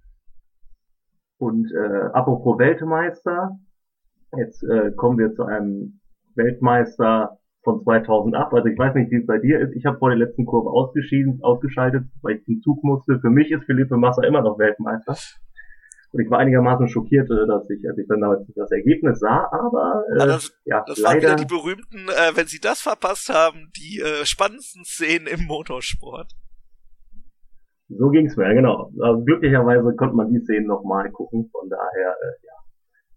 [1.38, 3.58] Und äh, apropos Weltmeister,
[4.36, 6.00] jetzt äh, kommen wir zu einem
[6.34, 8.52] Weltmeister von 2008.
[8.54, 9.74] Also ich weiß nicht, wie es bei dir ist.
[9.76, 13.20] Ich habe vor der letzten Kurve ausgeschieden, ausgeschaltet, weil ich zum Zug musste.
[13.20, 15.16] Für mich ist Philippe Massa immer noch Weltmeister.
[16.10, 20.04] Und ich war einigermaßen schockiert, äh, dass ich, als ich dann das Ergebnis sah, aber
[20.10, 23.28] äh, ja, das, ja, das leider, waren wieder die berühmten, äh, wenn sie das verpasst
[23.28, 26.32] haben, die äh, spannendsten Szenen im Motorsport.
[27.90, 28.90] So ging's mir, genau.
[29.00, 32.52] Also, glücklicherweise konnte man die Szenen nochmal gucken, von daher, äh, ja.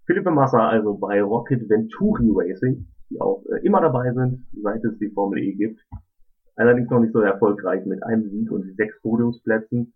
[0.05, 4.97] Philippe Massa also bei Rocket Venturi Racing, die auch äh, immer dabei sind, seit es
[4.99, 5.79] die Formel E gibt.
[6.55, 9.93] Allerdings noch nicht so erfolgreich mit einem Sieg und sechs Podiumsplätzen.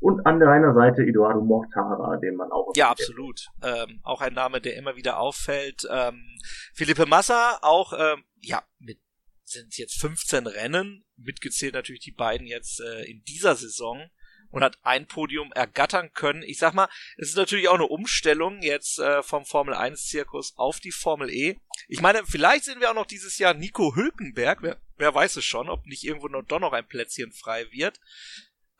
[0.00, 2.72] Und an deiner Seite Eduardo Mortara, den man auch.
[2.76, 3.48] Ja, absolut.
[3.62, 5.88] Ähm, auch ein Name, der immer wieder auffällt.
[5.90, 6.38] Ähm,
[6.72, 8.98] Philippe Massa auch, ähm, ja, mit
[9.44, 14.10] sind jetzt 15 Rennen, mitgezählt natürlich die beiden jetzt äh, in dieser Saison
[14.50, 16.42] und hat ein Podium ergattern können.
[16.42, 20.54] Ich sag mal, es ist natürlich auch eine Umstellung jetzt äh, vom Formel 1 Zirkus
[20.56, 21.56] auf die Formel E.
[21.86, 25.44] Ich meine, vielleicht sehen wir auch noch dieses Jahr Nico Hülkenberg, wer, wer weiß es
[25.44, 28.00] schon, ob nicht irgendwo noch doch noch ein Plätzchen frei wird.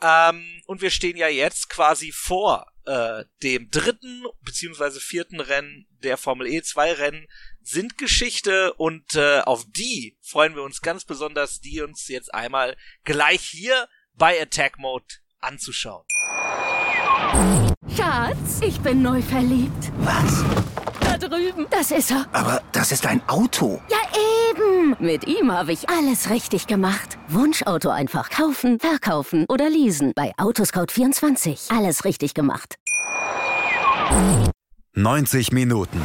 [0.00, 6.16] Ähm, und wir stehen ja jetzt quasi vor äh, dem dritten beziehungsweise vierten Rennen der
[6.16, 6.62] Formel E.
[6.62, 7.26] Zwei Rennen
[7.60, 12.76] sind Geschichte und äh, auf die freuen wir uns ganz besonders, die uns jetzt einmal
[13.04, 15.06] gleich hier bei Attack Mode
[15.40, 16.04] anzuschauen.
[17.96, 19.92] Schatz, ich bin neu verliebt.
[19.98, 20.57] Was?
[21.18, 21.66] Da drüben.
[21.70, 22.26] Das ist er.
[22.32, 23.80] Aber das ist ein Auto.
[23.90, 23.98] Ja,
[24.50, 24.96] eben.
[24.98, 27.18] Mit ihm habe ich alles richtig gemacht.
[27.28, 30.12] Wunschauto einfach kaufen, verkaufen oder leasen.
[30.14, 31.76] Bei Autoscout24.
[31.76, 32.76] Alles richtig gemacht.
[34.94, 36.00] 90 Minuten.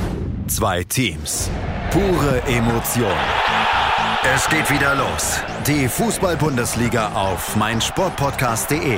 [0.47, 1.49] Zwei Teams.
[1.91, 3.11] Pure Emotion.
[4.35, 5.39] Es geht wieder los.
[5.67, 8.97] Die Fußball-Bundesliga auf meinsportpodcast.de.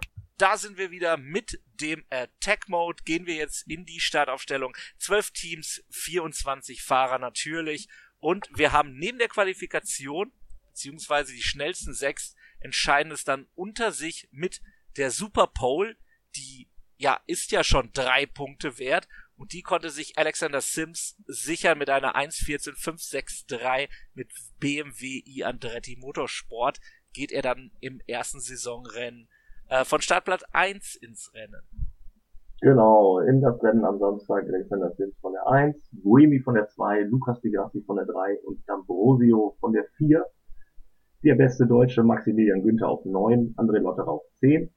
[0.41, 3.03] Da sind wir wieder mit dem Attack Mode.
[3.03, 4.75] Gehen wir jetzt in die Startaufstellung.
[4.97, 7.87] Zwölf Teams, 24 Fahrer natürlich.
[8.17, 10.31] Und wir haben neben der Qualifikation,
[10.65, 14.63] beziehungsweise die schnellsten sechs, entscheiden es dann unter sich mit
[14.97, 15.95] der Super Pole.
[16.35, 19.07] Die, ja, ist ja schon drei Punkte wert.
[19.35, 26.79] Und die konnte sich Alexander Sims sichern mit einer 1.14.563 mit BMW i Andretti Motorsport.
[27.13, 29.29] Geht er dann im ersten Saisonrennen
[29.71, 31.61] äh, von Startplatz 1 ins Rennen.
[32.61, 37.03] Genau, in das Rennen am Samstag Alexander Sims von der 1, Buemi von der 2,
[37.03, 40.23] Lukas Di Grassi von der 3 und D'Ambrosio von der 4.
[41.23, 44.69] Der beste Deutsche Maximilian Günther auf 9, André Lotterer auf 10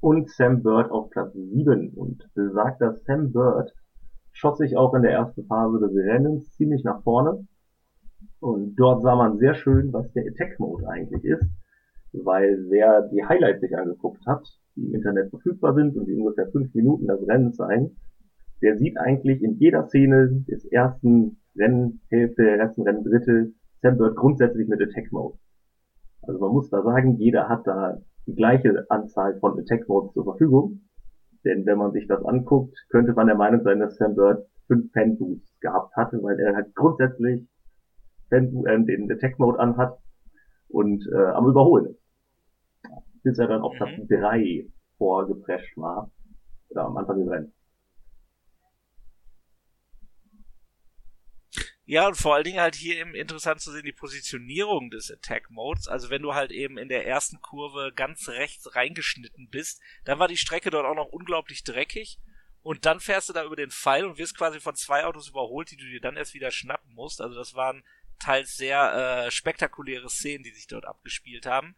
[0.00, 1.94] und Sam Bird auf Platz 7.
[1.94, 3.72] Und besagter Sam Bird
[4.32, 7.46] schoss sich auch in der ersten Phase des Rennens ziemlich nach vorne.
[8.40, 11.44] Und dort sah man sehr schön, was der Attack Mode eigentlich ist,
[12.24, 16.48] weil wer die Highlights sich angeguckt hat, die im Internet verfügbar sind und die ungefähr
[16.48, 17.96] fünf Minuten das Rennen zeigen,
[18.62, 24.68] der sieht eigentlich in jeder Szene des ersten Rennhälfte, der ersten Renndrittel Sam Bird grundsätzlich
[24.68, 25.38] mit Attack Mode.
[26.22, 30.24] Also man muss da sagen, jeder hat da die gleiche Anzahl von Attack Modes zur
[30.24, 30.80] Verfügung.
[31.44, 34.92] Denn wenn man sich das anguckt, könnte man der Meinung sein, dass Sam Bird fünf
[34.92, 35.16] Fan
[35.60, 37.46] gehabt hatte, weil er halt grundsätzlich
[38.30, 39.98] äh, den Attack Mode anhat
[40.68, 42.07] und äh, am Überholen ist.
[43.28, 44.08] Bis er dann auf Platz mhm.
[44.08, 46.10] drei vorgeprescht war.
[46.70, 47.52] Oder am Anfang des Rennens.
[51.84, 55.50] Ja, und vor allen Dingen halt hier eben interessant zu sehen, die Positionierung des Attack
[55.50, 55.88] Modes.
[55.88, 60.28] Also wenn du halt eben in der ersten Kurve ganz rechts reingeschnitten bist, dann war
[60.28, 62.18] die Strecke dort auch noch unglaublich dreckig.
[62.62, 65.70] Und dann fährst du da über den Pfeil und wirst quasi von zwei Autos überholt,
[65.70, 67.20] die du dir dann erst wieder schnappen musst.
[67.20, 67.84] Also das waren
[68.18, 71.76] teils sehr äh, spektakuläre Szenen, die sich dort abgespielt haben.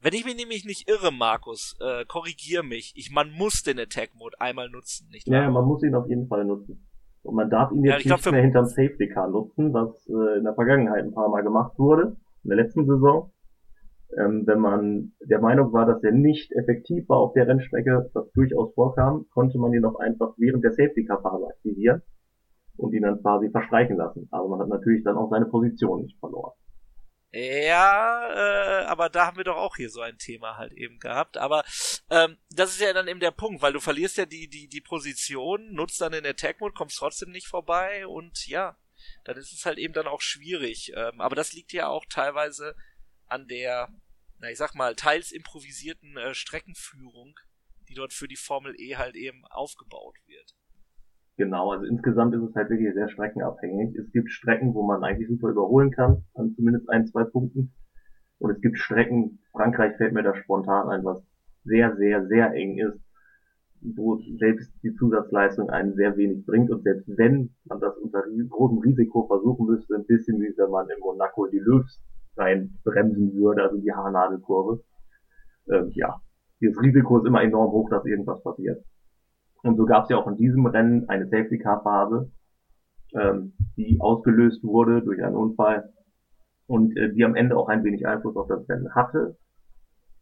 [0.00, 2.92] Wenn ich mich nämlich nicht irre, Markus, äh, korrigier mich.
[2.96, 5.42] Ich, man muss den Attack Mode einmal nutzen, nicht wahr?
[5.42, 6.86] Ja, man muss ihn auf jeden Fall nutzen.
[7.22, 10.38] Und man darf ihn jetzt ja, nicht glaub, mehr hinterm Safety Car nutzen, was äh,
[10.38, 13.32] in der Vergangenheit ein paar Mal gemacht wurde, in der letzten Saison.
[14.16, 18.32] Ähm, wenn man der Meinung war, dass er nicht effektiv war auf der Rennstrecke, was
[18.32, 22.02] durchaus vorkam, konnte man ihn auch einfach während der Safety Car Phase aktivieren
[22.76, 24.28] und ihn dann quasi verstreichen lassen.
[24.30, 26.52] Aber man hat natürlich dann auch seine Position nicht verloren.
[27.30, 31.36] Ja, äh, aber da haben wir doch auch hier so ein Thema halt eben gehabt.
[31.36, 31.62] Aber
[32.08, 34.80] ähm, das ist ja dann eben der Punkt, weil du verlierst ja die, die, die
[34.80, 38.78] Position, nutzt dann den Attack-Mode, kommst trotzdem nicht vorbei und ja,
[39.24, 40.92] dann ist es halt eben dann auch schwierig.
[40.94, 42.74] Ähm, aber das liegt ja auch teilweise
[43.26, 43.88] an der,
[44.38, 47.38] na ich sag mal, teils improvisierten äh, Streckenführung,
[47.90, 50.54] die dort für die Formel E halt eben aufgebaut wird.
[51.38, 53.94] Genau, also insgesamt ist es halt wirklich sehr streckenabhängig.
[53.96, 57.72] Es gibt Strecken, wo man eigentlich super überholen kann, an zumindest ein, zwei Punkten.
[58.40, 61.22] Und es gibt Strecken, Frankreich fällt mir da spontan ein, was
[61.64, 62.98] sehr, sehr, sehr eng ist,
[63.82, 66.70] wo selbst die Zusatzleistung einen sehr wenig bringt.
[66.72, 70.90] Und selbst wenn man das unter großem Risiko versuchen müsste, ein bisschen wie wenn man
[70.90, 72.02] in Monaco die Löws
[72.36, 74.82] reinbremsen würde, also die Haarnadelkurve,
[75.70, 76.20] ähm, ja,
[76.60, 78.84] das Risiko ist immer enorm hoch, dass irgendwas passiert.
[79.68, 82.32] Und so gab es ja auch in diesem Rennen eine Safety Car Phase,
[83.14, 85.92] ähm, die ausgelöst wurde durch einen Unfall
[86.66, 89.36] und äh, die am Ende auch ein wenig Einfluss auf das Rennen hatte.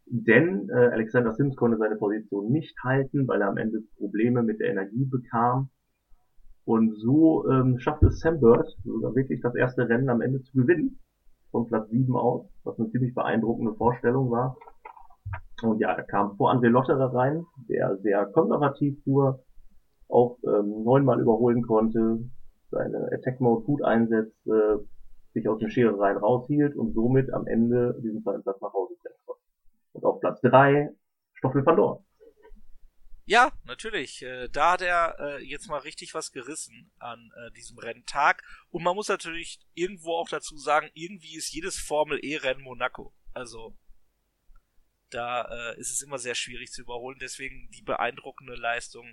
[0.05, 4.59] Denn äh, Alexander Sims konnte seine Position nicht halten, weil er am Ende Probleme mit
[4.59, 5.69] der Energie bekam.
[6.65, 10.51] Und so ähm, schaffte es Sam Bird sogar wirklich das erste Rennen am Ende zu
[10.57, 10.99] gewinnen,
[11.51, 14.57] von Platz 7 aus, was eine ziemlich beeindruckende Vorstellung war.
[15.63, 19.43] Und ja, er kam vor André Lotterer rein, der sehr konservativ fuhr,
[20.07, 22.19] auch ähm, neunmal überholen konnte,
[22.69, 24.77] seine Attack Mode gut einsetzt, äh,
[25.33, 29.19] sich aus den Scherereien raushielt und somit am Ende diesen zweiten Platz nach Hause bringen
[29.25, 29.41] konnte.
[29.93, 30.89] Und auf Platz drei
[31.33, 32.03] Stoffel van Dorn.
[33.25, 34.23] Ja, natürlich.
[34.23, 38.41] Äh, da hat er äh, jetzt mal richtig was gerissen an äh, diesem Renntag.
[38.69, 43.13] Und man muss natürlich irgendwo auch dazu sagen, irgendwie ist jedes Formel E-Rennen Monaco.
[43.33, 43.75] Also
[45.09, 47.17] da äh, ist es immer sehr schwierig zu überholen.
[47.21, 49.05] Deswegen die beeindruckende Leistung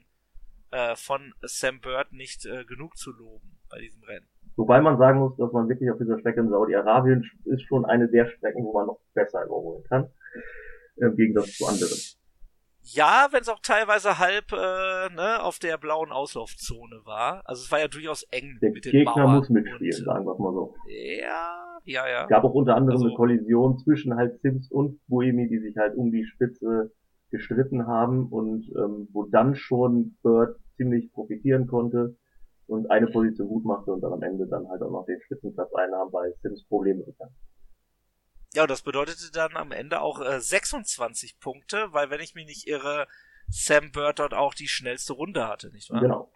[0.71, 4.27] äh, von Sam Bird nicht äh, genug zu loben bei diesem Rennen.
[4.57, 8.09] Wobei man sagen muss, dass man wirklich auf dieser Strecke in Saudi-Arabien ist schon eine
[8.09, 10.09] der Strecken, wo man noch besser überholen kann,
[10.97, 11.99] im Gegensatz zu anderen.
[12.87, 17.43] Ja, wenn es auch teilweise halb äh, ne, auf der blauen Auslaufzone war.
[17.47, 20.27] Also es war ja durchaus eng der mit den Gegner Mauern muss mitspielen, und, sagen
[20.27, 20.75] wir mal so.
[20.87, 22.23] Ja, ja, ja.
[22.25, 25.77] Es gab auch unter anderem Also- eine Kollision zwischen halt Sims und Boemi, die sich
[25.77, 26.93] halt um die Spitze
[27.31, 32.17] gestritten haben und ähm, wo dann schon Bird ziemlich profitieren konnte
[32.67, 35.73] und eine Position gut machte und dann am Ende dann halt auch noch den Spitzenplatz
[35.75, 37.31] einnahm, weil Sims Probleme bekam.
[38.55, 42.47] Ja, und das bedeutete dann am Ende auch äh, 26 Punkte, weil wenn ich mich
[42.47, 43.09] nicht irre,
[43.49, 46.01] Sam Bird dort auch die schnellste Runde hatte, nicht wahr?
[46.01, 46.33] Genau.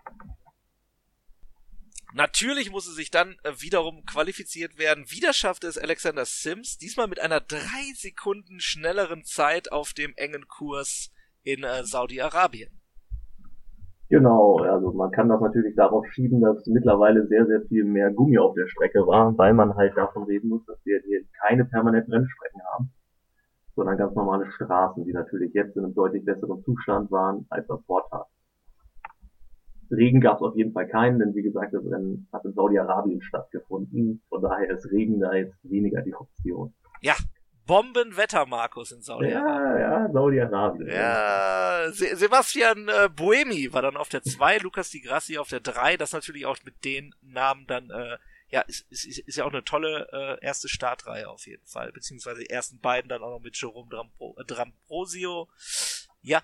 [2.15, 5.11] Natürlich muss es sich dann äh, wiederum qualifiziert werden.
[5.11, 10.49] Wieder schaffte es Alexander Sims, diesmal mit einer drei Sekunden schnelleren Zeit auf dem engen
[10.49, 12.78] Kurs in äh, Saudi-Arabien.
[14.11, 18.39] Genau, also man kann das natürlich darauf schieben, dass mittlerweile sehr, sehr viel mehr Gummi
[18.39, 22.15] auf der Strecke war, weil man halt davon reden muss, dass wir hier keine permanenten
[22.15, 22.91] Rennstrecken haben,
[23.77, 27.85] sondern ganz normale Straßen, die natürlich jetzt in einem deutlich besseren Zustand waren als das
[27.85, 28.25] Vortag.
[29.91, 33.21] Regen gab es auf jeden Fall keinen, denn wie gesagt, das Rennen hat in Saudi-Arabien
[33.21, 34.23] stattgefunden.
[34.29, 36.75] Von daher ist Regen da jetzt weniger die Option.
[37.01, 37.15] Ja,
[37.69, 39.81] Bombenwetter, Markus, in Saudi-Arabien.
[39.81, 40.89] Ja, ja, Saudi-Arabien.
[40.89, 45.61] Ja, Se Sebastian äh, Buemi war dann auf der 2, Lukas Di Grassi auf der
[45.61, 45.99] 3.
[45.99, 48.17] Das natürlich auch mit den Namen dann, äh,
[48.49, 51.93] ja, ist, ist, ist ja auch eine tolle äh, erste Startreihe auf jeden Fall.
[51.93, 55.49] Beziehungsweise die ersten beiden dann auch noch mit Jerome Drampro äh, Drambrosio.
[56.23, 56.41] Ja,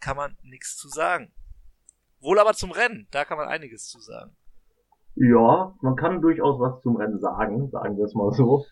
[0.00, 1.32] kann man nichts zu sagen.
[2.18, 4.36] Wohl aber zum Rennen, da kann man einiges zu sagen.
[5.14, 8.66] Ja, man kann durchaus was zum Rennen sagen, sagen wir es mal so.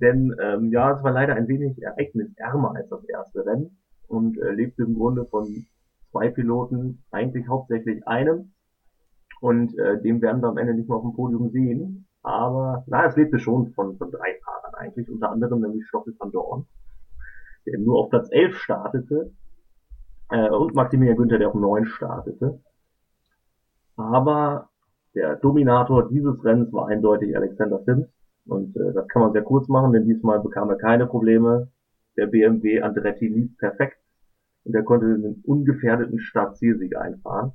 [0.00, 3.78] Denn ähm, ja, es war leider ein wenig ereignisärmer als das erste Rennen
[4.08, 5.66] und äh, lebte im Grunde von
[6.10, 8.52] zwei Piloten, eigentlich hauptsächlich einem.
[9.40, 12.06] Und äh, dem werden wir am Ende nicht mehr auf dem Podium sehen.
[12.22, 16.32] Aber na, es lebte schon von, von drei Fahrern eigentlich, unter anderem nämlich Stoffel van
[16.32, 16.66] Dorn,
[17.66, 19.32] der nur auf Platz 11 startete.
[20.30, 22.60] Äh, und Maximilian Günther, der auf 9 startete.
[23.96, 24.70] Aber
[25.14, 28.06] der Dominator dieses Rennens war eindeutig Alexander Sims.
[28.46, 31.70] Und äh, das kann man sehr kurz machen, denn diesmal bekam er keine Probleme.
[32.16, 33.98] Der BMW Andretti lief perfekt
[34.64, 37.52] und er konnte einen ungefährdeten Start-Zielsieg einfahren.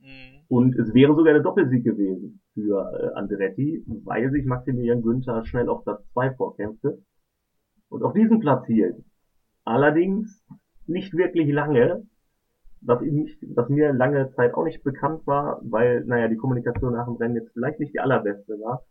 [0.00, 0.44] Mhm.
[0.48, 5.68] Und es wäre sogar der Doppelsieg gewesen für äh, Andretti, weil sich Maximilian Günther schnell
[5.68, 7.02] auf Platz 2 vorkämpfte
[7.88, 8.96] und auf diesen Platz hielt.
[9.64, 10.44] Allerdings
[10.86, 12.06] nicht wirklich lange,
[12.80, 17.06] was, nicht, was mir lange Zeit auch nicht bekannt war, weil, naja, die Kommunikation nach
[17.06, 18.84] dem Rennen jetzt vielleicht nicht die allerbeste war.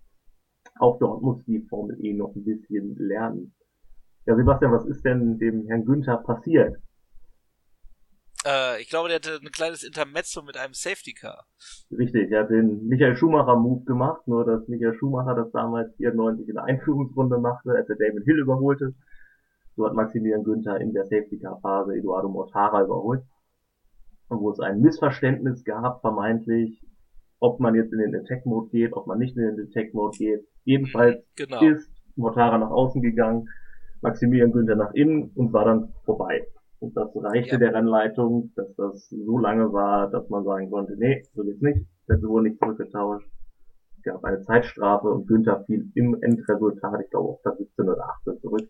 [0.80, 3.54] Auch dort muss die Formel E noch ein bisschen lernen.
[4.26, 6.78] Ja, Sebastian, was ist denn dem Herrn Günther passiert?
[8.46, 11.46] Äh, ich glaube, der hatte ein kleines Intermezzo mit einem Safety Car.
[11.92, 16.48] Richtig, er hat den Michael Schumacher Move gemacht, nur dass Michael Schumacher das damals 94
[16.48, 18.94] in der Einführungsrunde machte, als er David Hill überholte.
[19.76, 23.24] So hat Maximilian Günther in der Safety Car Phase Eduardo Mortara überholt.
[24.28, 26.82] Und wo es ein Missverständnis gab, vermeintlich,
[27.40, 30.18] ob man jetzt in den Attack Mode geht, ob man nicht in den Attack Mode
[30.18, 30.48] geht.
[30.66, 31.62] Jedenfalls genau.
[31.62, 33.48] ist Mortara nach außen gegangen,
[34.02, 36.48] Maximilian Günther nach innen und war dann vorbei.
[36.80, 37.58] Und das reichte ja.
[37.58, 41.86] der Rennleitung, dass das so lange war, dass man sagen konnte, nee, so geht's nicht.
[42.06, 43.28] Plätze wurden nicht zurückgetauscht.
[43.98, 48.10] Es gab eine Zeitstrafe und Günther fiel im Endresultat, ich glaube, auf Platz 17 oder
[48.22, 48.70] 18 zurück.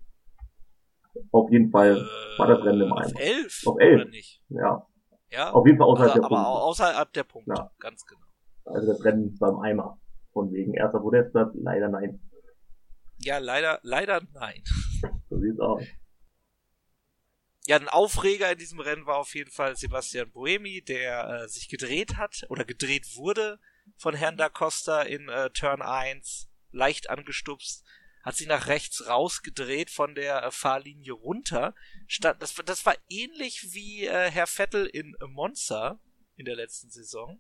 [1.32, 3.06] Auf jeden Fall äh, war das Rennen im Eimer.
[3.06, 3.64] Auf 11?
[3.66, 4.02] Auf 11.
[4.02, 4.42] Oder nicht?
[4.50, 4.88] Ja.
[5.32, 5.52] Ja.
[5.52, 6.48] Auf jeden Fall außerhalb aber, der Punkte.
[6.48, 7.72] Aber außerhalb der Punkte, ja.
[7.80, 8.22] ganz genau.
[8.66, 9.98] Also das Rennen war im Eimer.
[10.36, 12.20] Von wegen erster Podestplatz, leider nein.
[13.20, 14.62] Ja, leider, leider nein.
[15.30, 15.82] So sieht's aus.
[17.68, 21.70] Ja, ein Aufreger in diesem Rennen war auf jeden Fall Sebastian Boemi, der äh, sich
[21.70, 23.60] gedreht hat oder gedreht wurde
[23.96, 27.86] von Herrn da Costa in äh, Turn 1, leicht angestupst,
[28.24, 31.76] hat sich nach rechts rausgedreht von der äh, Fahrlinie runter.
[32.08, 35.98] Stand, das, das war ähnlich wie äh, Herr Vettel in Monza
[36.36, 37.40] in der letzten Saison.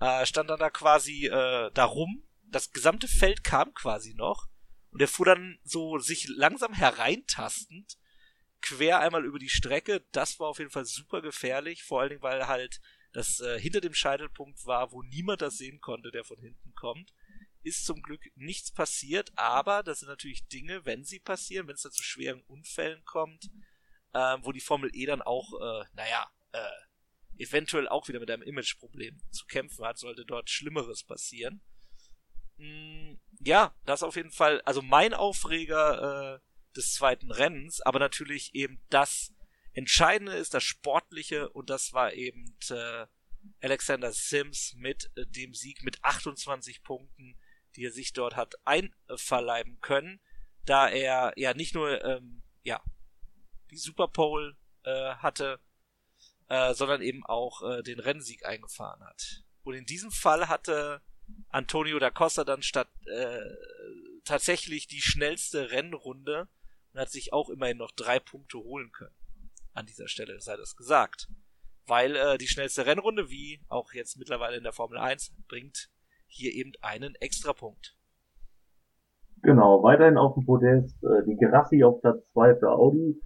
[0.00, 2.24] Äh, stand dann da quasi äh, da rum.
[2.42, 4.48] Das gesamte Feld kam quasi noch.
[4.90, 7.96] Und er fuhr dann so sich langsam hereintastend
[8.60, 10.04] quer einmal über die Strecke.
[10.12, 12.80] Das war auf jeden Fall super gefährlich, vor allen Dingen, weil halt
[13.12, 17.12] das äh, hinter dem Scheitelpunkt war, wo niemand das sehen konnte, der von hinten kommt.
[17.62, 21.82] Ist zum Glück nichts passiert, aber das sind natürlich Dinge, wenn sie passieren, wenn es
[21.82, 23.50] da zu schweren Unfällen kommt,
[24.12, 26.58] äh, wo die Formel E dann auch, äh, naja, äh,
[27.40, 31.62] eventuell auch wieder mit einem Imageproblem zu kämpfen hat, sollte dort Schlimmeres passieren.
[32.56, 38.54] Mm, ja, das auf jeden Fall, also mein Aufreger äh, des zweiten Rennens, aber natürlich
[38.54, 39.32] eben das
[39.72, 43.06] Entscheidende ist das Sportliche und das war eben äh,
[43.62, 47.38] Alexander Sims mit äh, dem Sieg mit 28 Punkten,
[47.76, 50.20] die er sich dort hat einverleiben können,
[50.66, 52.82] da er ja nicht nur ähm, ja
[53.70, 55.60] die Superpole äh, hatte,
[56.50, 59.44] äh, sondern eben auch äh, den Rennsieg eingefahren hat.
[59.62, 61.00] Und in diesem Fall hatte
[61.48, 63.38] Antonio da Costa dann statt äh,
[64.24, 66.48] tatsächlich die schnellste Rennrunde
[66.92, 69.14] und hat sich auch immerhin noch drei Punkte holen können.
[69.74, 71.28] An dieser Stelle sei das gesagt.
[71.86, 75.88] Weil äh, die schnellste Rennrunde, wie auch jetzt mittlerweile in der Formel 1, bringt
[76.26, 77.96] hier eben einen Extrapunkt.
[79.42, 83.20] Genau, weiterhin auf dem Podest äh, die Gerassi auf Platz 2 für Audi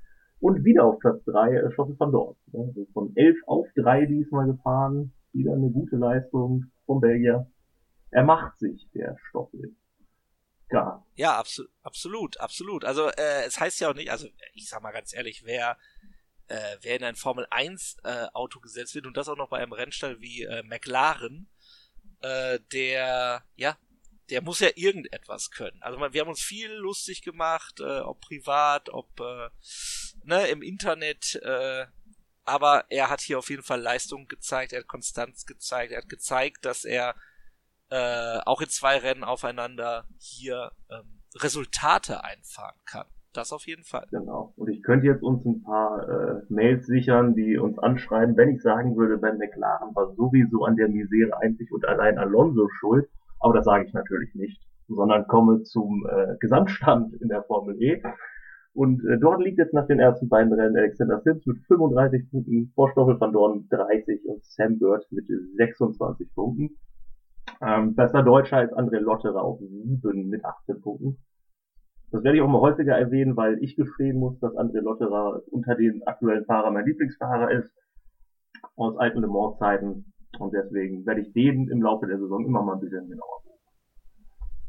[0.45, 2.37] und wieder auf Platz 3 äh, Stoffel van Dorn.
[2.53, 7.51] Also von 11 auf 3 diesmal gefahren, wieder eine gute Leistung vom Belgier.
[8.11, 9.75] Er macht sich, der Stoffel.
[10.71, 12.85] Ja, ja abso absolut, absolut.
[12.85, 15.79] Also äh, es heißt ja auch nicht, also ich sag mal ganz ehrlich, wer
[16.49, 19.61] äh, wer in ein Formel 1 äh, Auto gesetzt wird und das auch noch bei
[19.61, 21.49] einem Rennstall wie äh, McLaren,
[22.21, 23.79] äh, der ja,
[24.29, 25.83] der muss ja irgendetwas können.
[25.83, 29.49] Also wir haben uns viel lustig gemacht, äh, ob privat, ob äh,
[30.27, 31.87] ne, im Internet, äh,
[32.45, 36.09] aber er hat hier auf jeden Fall Leistung gezeigt, er hat Konstanz gezeigt, er hat
[36.09, 37.15] gezeigt, dass er
[37.91, 43.07] äh, auch in zwei Rennen aufeinander hier ähm, Resultate einfahren kann.
[43.33, 44.07] Das auf jeden Fall.
[44.13, 44.55] Genau.
[44.57, 48.63] Und ich könnte jetzt uns ein paar äh, Mails sichern, die uns anschreiben, wenn ich
[48.63, 53.09] sagen würde, Ben McLaren war sowieso an der Misere einzig und allein Alonso schuld.
[53.41, 58.01] Aber das sage ich natürlich nicht, sondern komme zum äh, Gesamtstand in der Formel E.
[58.75, 62.73] Und äh, dort liegt jetzt nach den ersten beiden Rennen Alexander Sims mit 35 Punkten,
[62.75, 66.77] vor Stoffel van Dorn 30 und Sam Bird mit 26 Punkten.
[67.63, 71.19] Ähm, bester Deutscher ist André Lotterer auf 7 mit 18 Punkten.
[72.11, 75.77] Das werde ich auch mal häufiger erwähnen, weil ich gestehen muss, dass André Lotterer unter
[75.77, 77.71] den aktuellen Fahrern mein Lieblingsfahrer ist.
[78.77, 80.13] Aus alten Le Mans Zeiten.
[80.41, 83.54] Und deswegen werde ich den im Laufe der Saison immer mal ein bisschen genauer gucken.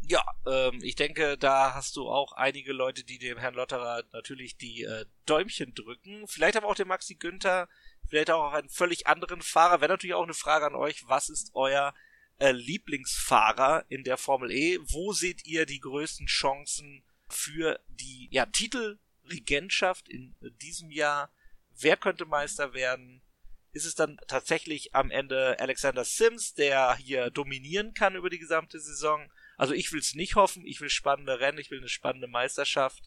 [0.08, 4.56] Ja, ähm, ich denke, da hast du auch einige Leute, die dem Herrn Lotterer natürlich
[4.56, 6.28] die äh, Däumchen drücken.
[6.28, 7.68] Vielleicht aber auch den Maxi Günther,
[8.08, 9.82] vielleicht auch einen völlig anderen Fahrer.
[9.82, 11.96] Wäre natürlich auch eine Frage an euch, was ist euer
[12.38, 14.78] äh, Lieblingsfahrer in der Formel E.
[14.84, 21.32] Wo seht ihr die größten Chancen für die ja, Titelregentschaft in diesem Jahr?
[21.80, 23.24] Wer könnte Meister werden?
[23.72, 28.80] Ist es dann tatsächlich am Ende Alexander Sims, der hier dominieren kann über die gesamte
[28.80, 29.32] Saison?
[29.58, 33.04] Also ich will es nicht hoffen, ich will spannende Rennen, ich will eine spannende Meisterschaft.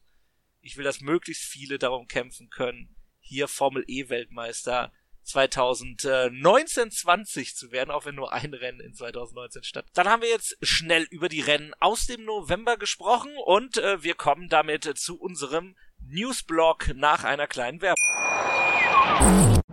[0.60, 4.92] Ich will, dass möglichst viele darum kämpfen können, hier Formel E Weltmeister
[5.28, 9.86] 2019 20 zu werden, auch wenn nur ein Rennen in 2019 statt.
[9.92, 14.14] Dann haben wir jetzt schnell über die Rennen aus dem November gesprochen und äh, wir
[14.14, 17.96] kommen damit zu unserem Newsblock nach einer kleinen Werbung.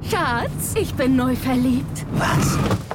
[0.09, 2.05] Schatz, ich bin neu verliebt.
[2.11, 2.94] Was?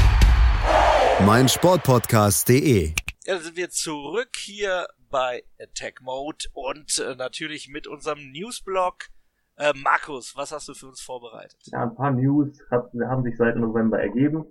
[1.25, 2.93] meinsportpodcast.de.
[3.25, 9.09] Ja, dann sind wir zurück hier bei Attack Mode und äh, natürlich mit unserem Newsblog.
[9.57, 11.59] Äh, Markus, was hast du für uns vorbereitet?
[11.65, 14.45] Ja, ein paar News hat, haben sich seit November ergeben.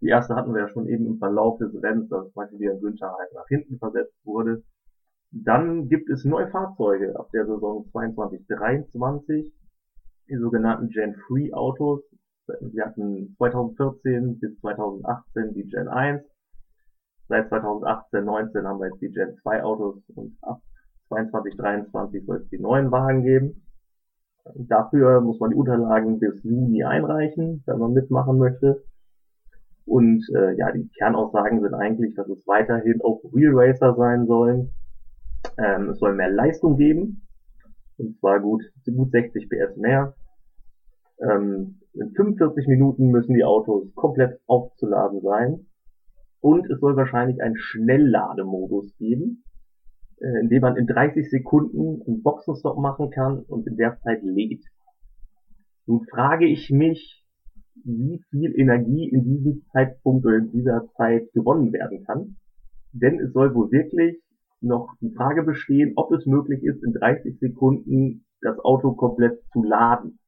[0.00, 2.76] Die erste hatten wir ja schon eben im Verlauf des Rennens, dass zum Beispiel wieder
[2.76, 4.62] Günther halt nach hinten versetzt wurde.
[5.32, 9.52] Dann gibt es neue Fahrzeuge ab der Saison 22-23,
[10.28, 12.02] die sogenannten Gen 3 Autos.
[12.60, 16.22] Wir hatten 2014 bis 2018 die Gen 1.
[17.28, 20.60] Seit 2018, 19 haben wir jetzt die Gen 2 Autos und ab
[21.08, 23.66] 22, 23 soll es die neuen Wagen geben.
[24.54, 28.84] Dafür muss man die Unterlagen bis Juni einreichen, wenn man mitmachen möchte.
[29.84, 34.72] Und äh, ja, die Kernaussagen sind eigentlich, dass es weiterhin auch Real Racer sein sollen.
[35.58, 37.26] Ähm, es soll mehr Leistung geben.
[37.98, 40.14] Und zwar gut, gut 60 PS mehr.
[41.20, 45.66] Ähm, in 45 Minuten müssen die Autos komplett aufzuladen sein.
[46.40, 49.44] Und es soll wahrscheinlich einen Schnelllademodus geben,
[50.20, 54.22] äh, in dem man in 30 Sekunden einen Boxenstopp machen kann und in der Zeit
[54.22, 54.64] lädt.
[55.86, 57.24] Nun frage ich mich,
[57.84, 62.36] wie viel Energie in diesem Zeitpunkt oder in dieser Zeit gewonnen werden kann.
[62.92, 64.20] Denn es soll wohl wirklich
[64.60, 69.62] noch die Frage bestehen, ob es möglich ist, in 30 Sekunden das Auto komplett zu
[69.62, 70.18] laden.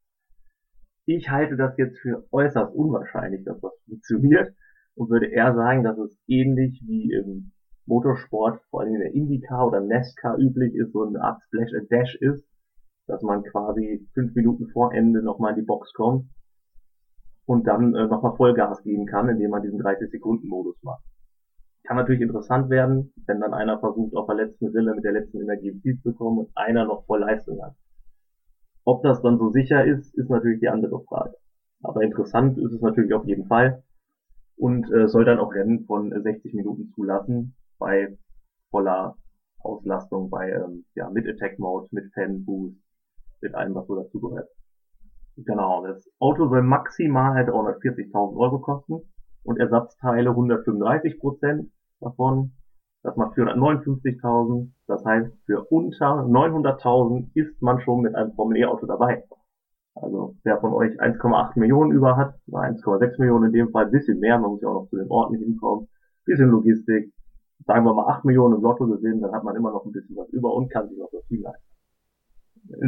[1.10, 4.52] Ich halte das jetzt für äußerst unwahrscheinlich, dass das funktioniert
[4.94, 7.52] und würde eher sagen, dass es ähnlich wie im
[7.86, 11.90] Motorsport, vor allem in der IndyCar oder NASCAR üblich ist, so eine Art Splash and
[11.90, 12.44] Dash ist,
[13.06, 16.28] dass man quasi fünf Minuten vor Ende nochmal in die Box kommt
[17.46, 21.02] und dann äh, nochmal Vollgas geben kann, indem man diesen 30-Sekunden-Modus macht.
[21.84, 25.40] Kann natürlich interessant werden, wenn dann einer versucht, auf der letzten Rille mit der letzten
[25.40, 27.74] Energie ins Ziel zu kommen und einer noch voll Leistung hat.
[28.88, 31.34] Ob das dann so sicher ist, ist natürlich die andere Frage.
[31.82, 33.82] Aber interessant ist es natürlich auf jeden Fall
[34.56, 38.16] und äh, soll dann auch Rennen von äh, 60 Minuten zulassen bei
[38.70, 39.18] voller
[39.58, 42.78] Auslastung, bei ähm, ja mit Attack Mode, mit Fan Boost,
[43.42, 44.48] mit allem, was so dazugehört.
[45.36, 49.02] Genau, das Auto soll maximal 340.000 Euro kosten
[49.44, 51.70] und Ersatzteile 135 Prozent
[52.00, 52.52] davon.
[53.08, 54.70] Das macht 459.000.
[54.86, 59.24] Das heißt, für unter 900.000 ist man schon mit einem Formel E-Auto dabei.
[59.94, 63.90] Also wer von euch 1,8 Millionen über hat, oder 1,6 Millionen in dem Fall, ein
[63.90, 65.88] bisschen mehr, man muss ja auch noch zu den Orten hinkommen,
[66.26, 67.14] bisschen Logistik,
[67.66, 70.14] sagen wir mal 8 Millionen im Lotto gewinnen, dann hat man immer noch ein bisschen
[70.14, 71.64] was über und kann sich noch das Team leisten.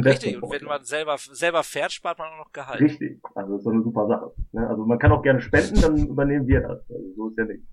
[0.05, 2.79] Richtig, und wenn man selber, selber fährt, spart man auch noch Gehalt.
[2.79, 4.31] Richtig, also das ist so eine super Sache.
[4.51, 4.69] Ne?
[4.69, 6.87] Also man kann auch gerne spenden, dann übernehmen wir das.
[6.91, 7.63] Also so ist ja nicht.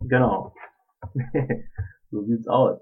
[0.00, 0.52] Genau.
[2.10, 2.80] so sieht's aus.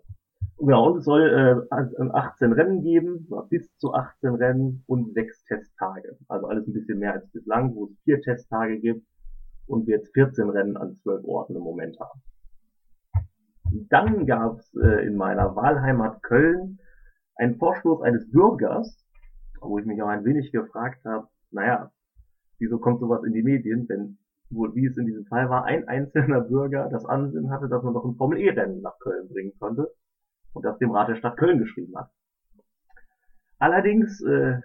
[0.59, 6.17] Genau, und es soll äh, 18 Rennen geben, bis zu 18 Rennen und 6 Testtage.
[6.29, 9.05] Also alles ein bisschen mehr als bislang, wo es 4 Testtage gibt
[9.67, 12.23] und wir jetzt 14 Rennen an 12 Orten im Moment haben.
[13.89, 16.79] Dann gab es äh, in meiner Wahlheimat Köln
[17.37, 19.05] einen Vorstoß eines Bürgers,
[19.61, 21.91] wo ich mich auch ein wenig gefragt habe, naja,
[22.59, 24.19] wieso kommt sowas in die Medien, wenn
[24.51, 27.95] wohl, wie es in diesem Fall war, ein einzelner Bürger das Ansinnen hatte, dass man
[27.95, 29.91] doch ein Formel-E-Rennen nach Köln bringen könnte
[30.53, 32.11] und das dem Rat der Stadt Köln geschrieben hat.
[33.59, 34.61] Allerdings äh,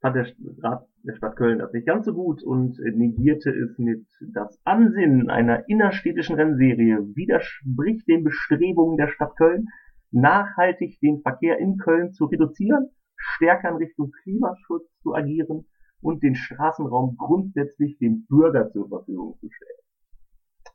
[0.00, 0.26] fand der
[0.62, 5.30] Rat der Stadt Köln das nicht ganz so gut und negierte es mit das Ansinnen
[5.30, 9.68] einer innerstädtischen Rennserie widerspricht den Bestrebungen der Stadt Köln,
[10.10, 15.66] nachhaltig den Verkehr in Köln zu reduzieren, stärker in Richtung Klimaschutz zu agieren
[16.00, 20.74] und den Straßenraum grundsätzlich dem Bürger zur Verfügung zu stellen.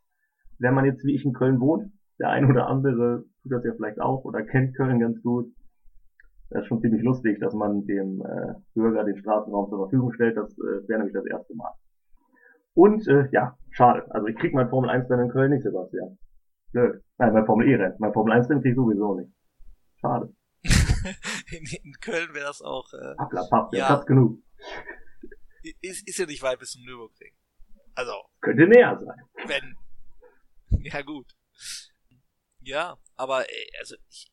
[0.60, 3.74] Wenn man jetzt wie ich in Köln wohnt, der ein oder andere tut das ja
[3.74, 5.52] vielleicht auch oder kennt Köln ganz gut,
[6.50, 10.38] das ist schon ziemlich lustig, dass man dem äh, Bürger den Straßenraum zur Verfügung stellt.
[10.38, 11.72] Das äh, wäre nämlich das erste Mal.
[12.74, 14.06] Und äh, ja, schade.
[14.12, 16.18] Also ich krieg mein Formel 1 Rennen in Köln nicht, Sebastian.
[16.72, 17.02] Blöd.
[17.18, 17.96] Nein, mein Formel E-Rennen.
[18.00, 19.32] Mein Formel 1-Rennen krieg ich sowieso nicht.
[20.02, 20.34] Schade.
[21.52, 22.92] in, in, Köln wäre das auch.
[22.94, 24.40] Äh, Abla, passt ja, Platz genug.
[25.82, 27.34] Ist, ist ja nicht weit bis zum Nürburgring.
[27.96, 28.14] Also.
[28.42, 29.48] Könnte näher sein.
[29.48, 29.76] Wenn.
[30.84, 31.34] Ja, gut.
[32.60, 33.46] Ja, aber
[33.80, 34.32] also ich,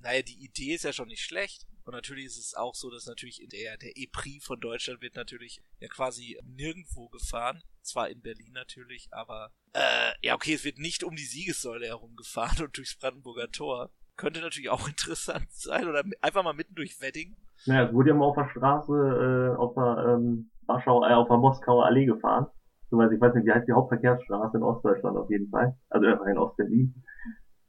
[0.00, 1.66] naja, die Idee ist ja schon nicht schlecht.
[1.84, 5.62] Und natürlich ist es auch so, dass natürlich der, der E-Prix von Deutschland wird natürlich
[5.80, 7.62] ja quasi nirgendwo gefahren.
[7.80, 12.62] Zwar in Berlin natürlich, aber äh, ja, okay, es wird nicht um die Siegessäule herumgefahren
[12.66, 13.90] und durchs Brandenburger Tor.
[14.16, 15.88] Könnte natürlich auch interessant sein.
[15.88, 17.36] Oder einfach mal mitten durch Wedding.
[17.64, 21.28] Naja, es wurde ja mal auf der Straße, äh, auf der ähm, Warschau, äh, auf
[21.28, 22.46] der Moskauer Allee gefahren.
[22.90, 25.76] So, ich weiß nicht, wie heißt die Hauptverkehrsstraße in Ostdeutschland auf jeden Fall.
[25.90, 26.94] Also in Ostberlin.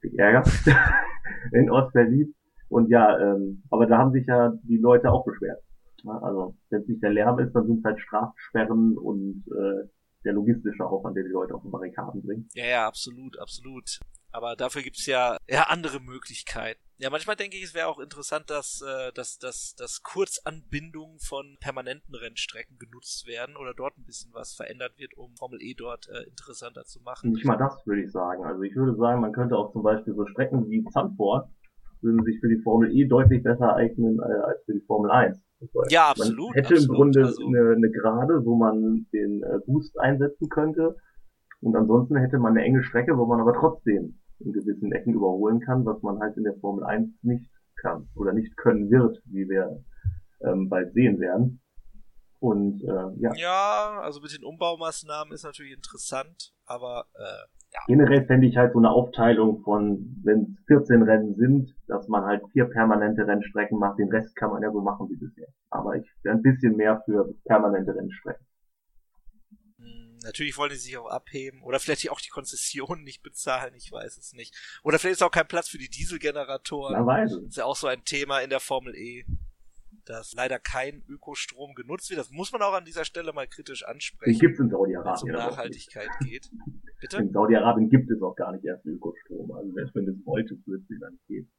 [0.02, 0.44] Viel Ärger.
[1.52, 2.36] in Ostberlin.
[2.70, 5.62] Und ja, ähm, aber da haben sich ja die Leute auch beschwert.
[6.04, 9.90] Ja, also wenn es nicht der Lärm ist, dann sind es halt Strafsperren und äh,
[10.24, 12.54] der logistische Aufwand, der die Leute auf die Barrikaden bringt.
[12.54, 14.00] Ja, ja, absolut, absolut.
[14.32, 16.80] Aber dafür gibt's ja, ja andere Möglichkeiten.
[16.98, 21.58] Ja, manchmal denke ich, es wäre auch interessant, dass, äh, dass, dass, dass Kurzanbindungen von
[21.62, 26.10] permanenten Rennstrecken genutzt werden oder dort ein bisschen was verändert wird, um Formel E dort
[26.10, 27.32] äh, interessanter zu machen.
[27.32, 28.44] Nicht mal das würde ich sagen.
[28.44, 31.50] Also ich würde sagen, man könnte auch zum Beispiel so Strecken wie Zandvoort
[32.02, 35.38] würden sich für die Formel E deutlich besser eignen äh, als für die Formel 1.
[35.90, 36.50] Ja, absolut.
[36.50, 37.48] Man hätte absolut, im Grunde also.
[37.48, 40.96] eine, eine Gerade, wo man den äh, Boost einsetzen könnte.
[41.62, 45.60] Und ansonsten hätte man eine enge Strecke, wo man aber trotzdem in gewissen Ecken überholen
[45.60, 47.52] kann, was man halt in der Formel 1 nicht
[47.82, 49.84] kann oder nicht können wird, wie wir
[50.42, 51.62] ähm, bald sehen werden.
[52.40, 53.34] Und äh, ja.
[53.36, 57.80] Ja, also mit den Umbaumaßnahmen ist natürlich interessant, aber äh, ja.
[57.86, 62.24] Generell fände ich halt so eine Aufteilung von, wenn es 14 Rennen sind, dass man
[62.24, 64.00] halt vier permanente Rennstrecken macht.
[64.00, 65.48] Den Rest kann man ja so machen wie bisher.
[65.70, 68.44] Aber ich wäre ein bisschen mehr für permanente Rennstrecken.
[70.24, 74.18] Natürlich wollen die sich auch abheben oder vielleicht auch die Konzessionen nicht bezahlen, ich weiß
[74.18, 74.56] es nicht.
[74.84, 76.94] Oder vielleicht ist auch kein Platz für die Dieselgeneratoren.
[76.94, 77.38] Man weiß es.
[77.38, 79.26] Das ist ja auch so ein Thema in der Formel E
[80.10, 82.20] dass leider kein Ökostrom genutzt wird.
[82.20, 84.32] Das muss man auch an dieser Stelle mal kritisch ansprechen.
[84.32, 85.06] Den gibt es in Saudi-Arabien.
[85.06, 86.50] Wenn es um Nachhaltigkeit geht.
[87.00, 87.18] Bitte?
[87.18, 89.52] In Saudi-Arabien gibt es auch gar nicht erst Ökostrom.
[89.52, 91.50] Also selbst wenn es würde es dann gehen.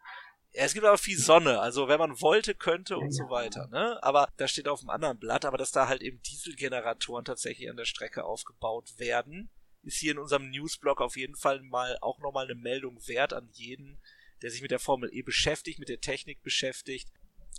[0.52, 4.02] Es gibt aber viel Sonne, also wenn man wollte, könnte und so weiter, ne?
[4.02, 7.76] Aber da steht auf dem anderen Blatt, aber dass da halt eben Dieselgeneratoren tatsächlich an
[7.76, 9.48] der Strecke aufgebaut werden,
[9.82, 13.48] ist hier in unserem Newsblog auf jeden Fall mal auch nochmal eine Meldung wert an
[13.52, 14.00] jeden,
[14.42, 17.08] der sich mit der Formel E beschäftigt, mit der Technik beschäftigt.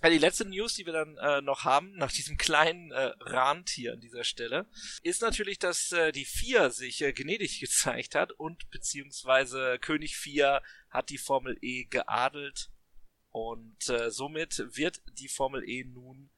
[0.03, 3.69] Ja, die letzte News, die wir dann äh, noch haben, nach diesem kleinen äh, Rand
[3.69, 4.67] hier an dieser Stelle,
[5.01, 10.61] ist natürlich, dass äh, die Vier sich äh, gnädig gezeigt hat und beziehungsweise König Vier
[10.89, 12.69] hat die Formel E geadelt
[13.31, 16.29] und äh, somit wird die Formel E nun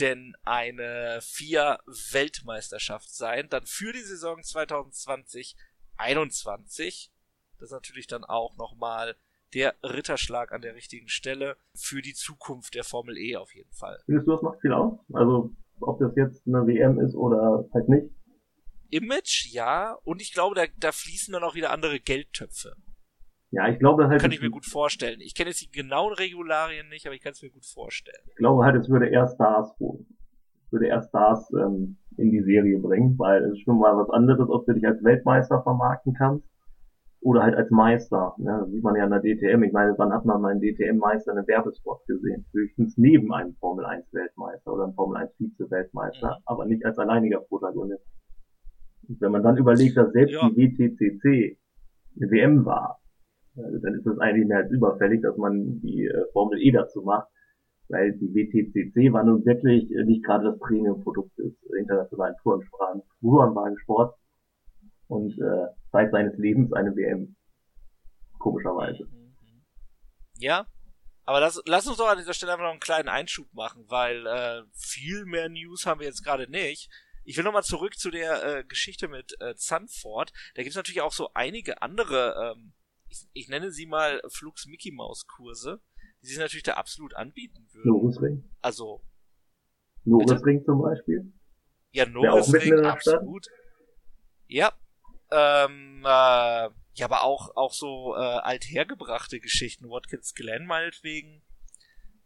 [0.00, 1.78] denn eine Vier
[2.12, 5.56] Weltmeisterschaft sein, dann für die Saison 2020
[5.98, 7.12] 21.
[7.58, 9.16] Das ist natürlich dann auch nochmal
[9.54, 14.00] der Ritterschlag an der richtigen Stelle für die Zukunft der Formel E auf jeden Fall.
[14.06, 14.98] Findest du, das macht viel aus?
[15.12, 18.10] Also, ob das jetzt eine WM ist oder halt nicht?
[18.88, 19.92] Image, ja.
[20.04, 22.74] Und ich glaube, da, da fließen dann auch wieder andere Geldtöpfe.
[23.52, 24.20] Ja, ich glaube halt.
[24.20, 25.20] Kann ich mir gut vorstellen.
[25.20, 28.22] Ich kenne jetzt die genauen Regularien nicht, aber ich kann es mir gut vorstellen.
[28.26, 30.06] Ich glaube halt, es würde eher Stars holen.
[30.64, 34.08] Es würde eher Stars ähm, in die Serie bringen, weil es ist schon mal was
[34.08, 36.48] anderes, ob du dich als Weltmeister vermarkten kannst
[37.20, 38.34] oder halt als Meister.
[38.38, 38.58] Ne?
[38.62, 39.62] Das sieht man ja in der DTM.
[39.64, 42.46] Ich meine, wann hat man mal einen DTM-Meister in einem Werbespot gesehen?
[42.52, 46.38] Höchstens neben einem Formel 1 Weltmeister oder einem Formel 1 Vize-Weltmeister, ja.
[46.46, 48.04] aber nicht als alleiniger Protagonist.
[49.08, 50.48] Und wenn man dann überlegt, dass selbst ja.
[50.48, 51.58] die WTCC
[52.16, 53.01] eine WM war,
[53.54, 57.28] dann ist es eigentlich mehr als überfällig, dass man die äh, Formel E dazu macht,
[57.88, 62.34] weil die WTCC war nun wirklich nicht gerade das Premium-Produkt des internationalen
[63.20, 64.18] Tourenwagensports
[65.08, 67.36] und äh, Zeit seines Lebens eine WM.
[68.38, 69.06] Komischerweise.
[70.38, 70.66] Ja,
[71.24, 74.26] aber lass, lass uns doch an dieser Stelle einfach noch einen kleinen Einschub machen, weil
[74.26, 76.90] äh, viel mehr News haben wir jetzt gerade nicht.
[77.24, 80.32] Ich will nochmal zurück zu der äh, Geschichte mit äh, Zandvoort.
[80.54, 82.72] Da gibt's natürlich auch so einige andere, ähm,
[83.12, 85.80] ich, ich nenne sie mal Flugs Mickey Maus Kurse,
[86.22, 87.88] die sich natürlich da absolut anbieten würden.
[87.88, 88.50] Norisring.
[88.60, 89.02] Also.
[90.04, 91.32] Norisring zum Beispiel.
[91.92, 93.46] Ja, Norisring, absolut.
[94.46, 94.72] Ja,
[95.30, 99.88] ähm, äh, ja, aber auch, auch so äh, althergebrachte Geschichten.
[99.88, 101.42] Watkins Glen meinetwegen.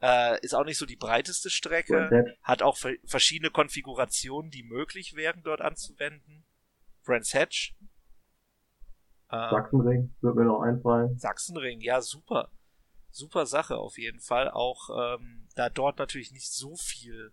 [0.01, 2.37] Äh, ist auch nicht so die breiteste Strecke.
[2.43, 6.45] Hat auch verschiedene Konfigurationen, die möglich wären, dort anzuwenden.
[7.05, 7.77] Brands Hatch.
[9.31, 11.19] Äh, Sachsenring wird mir noch einfallen.
[11.19, 12.51] Sachsenring, ja, super.
[13.11, 14.51] Super Sache auf jeden Fall.
[14.51, 17.33] Auch ähm, da dort natürlich nicht so viel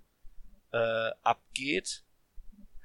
[0.72, 2.04] äh, abgeht.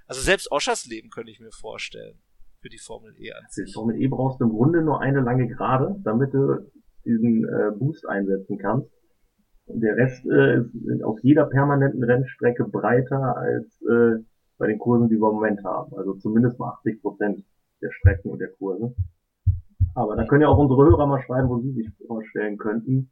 [0.06, 2.20] Also selbst Oschers Leben könnte ich mir vorstellen
[2.60, 3.66] für für die Formel E an sich.
[3.66, 6.70] Die Formel E brauchst du im Grunde nur eine lange Gerade, damit du
[7.04, 8.90] diesen äh, Boost einsetzen kannst.
[9.66, 10.60] Und der Rest äh,
[10.92, 14.22] ist auf jeder permanenten Rennstrecke breiter als äh,
[14.58, 15.96] bei den Kursen, die wir im Moment haben.
[15.96, 17.44] Also zumindest mal 80 Prozent
[17.80, 18.94] der Strecken und der Kurse.
[19.94, 23.10] Aber da können ja auch unsere Hörer mal schreiben, wo sie sich vorstellen könnten,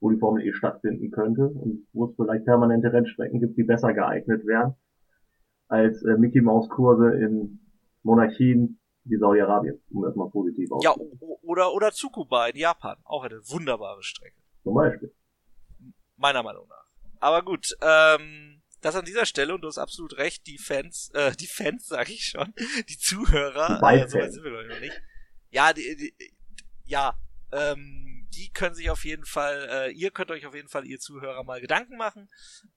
[0.00, 3.92] wo die Formel E stattfinden könnte und wo es vielleicht permanente Rennstrecken gibt, die besser
[3.92, 4.74] geeignet wären
[5.72, 7.60] als äh, Mickey Maus Kurse in
[8.02, 11.18] Monarchien wie Saudi-Arabien, um das mal positiv auszudrücken.
[11.20, 14.36] Ja, oder, oder Tsukuba in Japan, auch eine wunderbare Strecke.
[14.62, 15.12] Zum Beispiel.
[16.16, 16.86] Meiner Meinung nach.
[17.20, 21.32] Aber gut, ähm, das an dieser Stelle, und du hast absolut recht, die Fans, äh,
[21.36, 22.52] die Fans, sag ich schon,
[22.88, 25.00] die Zuhörer, äh, so weit sind wir noch nicht.
[25.50, 26.14] Ja, die, die,
[26.84, 27.18] ja,
[27.52, 30.98] ähm, die können sich auf jeden Fall, äh, ihr könnt euch auf jeden Fall, ihr
[30.98, 32.28] Zuhörer, mal Gedanken machen,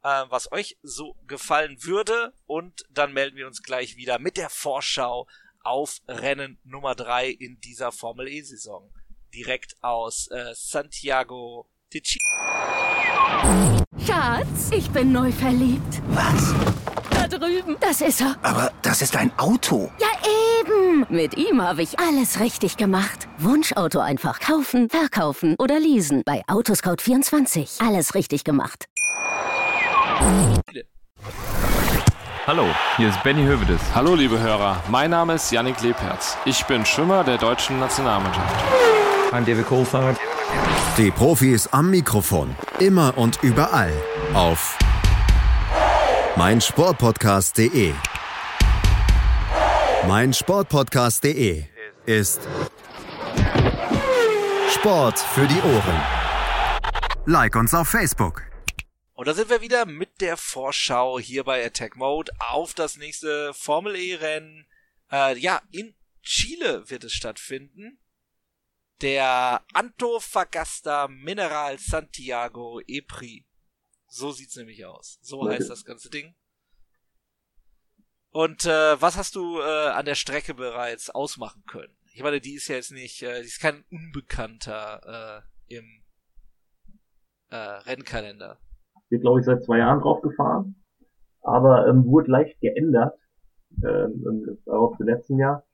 [0.03, 2.33] äh, was euch so gefallen würde.
[2.45, 5.27] Und dann melden wir uns gleich wieder mit der Vorschau
[5.61, 8.93] auf Rennen Nummer drei in dieser Formel E-Saison.
[9.33, 12.21] Direkt aus äh, Santiago de Chile.
[14.05, 16.01] Schatz, ich bin neu verliebt.
[16.09, 16.53] Was?
[17.09, 17.75] Da drüben.
[17.79, 18.35] Das ist er.
[18.43, 19.89] Aber das ist ein Auto.
[19.99, 20.07] Ja,
[20.61, 21.07] eben.
[21.09, 23.27] Mit ihm habe ich alles richtig gemacht.
[23.39, 26.21] Wunschauto einfach kaufen, verkaufen oder leasen.
[26.23, 27.83] Bei Autoscout24.
[27.83, 28.85] Alles richtig gemacht.
[32.45, 32.65] Hallo,
[32.97, 33.81] hier ist Benny Hövedes.
[33.95, 34.83] Hallo, liebe Hörer.
[34.87, 36.37] Mein Name ist Yannick Lebherz.
[36.45, 38.55] Ich bin Schwimmer der deutschen Nationalmannschaft.
[39.31, 40.15] I'm David Coulthard.
[40.97, 42.55] Die Profis am Mikrofon.
[42.79, 43.91] Immer und überall.
[44.33, 44.77] Auf
[46.37, 47.93] meinsportpodcast.de.
[50.07, 51.65] Meinsportpodcast.de
[52.05, 52.39] ist
[54.69, 56.01] Sport für die Ohren.
[57.25, 58.43] Like uns auf Facebook.
[59.15, 63.53] Und da sind wir wieder mit der Vorschau hier bei Attack Mode auf das nächste
[63.53, 64.65] Formel E-Rennen.
[65.11, 65.93] Äh, ja, in
[66.23, 67.99] Chile wird es stattfinden
[69.01, 73.45] der Antofagasta Mineral Santiago EPRI.
[74.07, 75.19] So sieht's nämlich aus.
[75.21, 75.55] So okay.
[75.55, 76.35] heißt das ganze Ding.
[78.31, 81.95] Und äh, was hast du äh, an der Strecke bereits ausmachen können?
[82.13, 85.85] Ich meine, die ist ja jetzt nicht, äh, die ist kein Unbekannter äh, im
[87.49, 88.57] äh, Rennkalender.
[89.09, 90.75] Bin, glaube ich, seit zwei Jahren drauf gefahren,
[91.41, 93.17] aber ähm, wurde leicht geändert,
[93.83, 95.65] ähm, auch im letzten Jahr.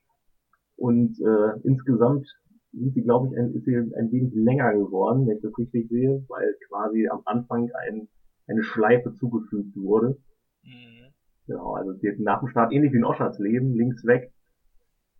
[0.76, 2.28] Und äh, insgesamt
[2.72, 5.88] sind sie, glaube ich, ein, ist sie ein wenig länger geworden, wenn ich das richtig
[5.88, 8.08] sehe, weil quasi am Anfang ein,
[8.46, 10.18] eine Schleife zugefügt wurde.
[10.62, 11.12] Mhm.
[11.46, 14.32] Genau, also sie nach dem Start ähnlich wie in Oschers Leben, links weg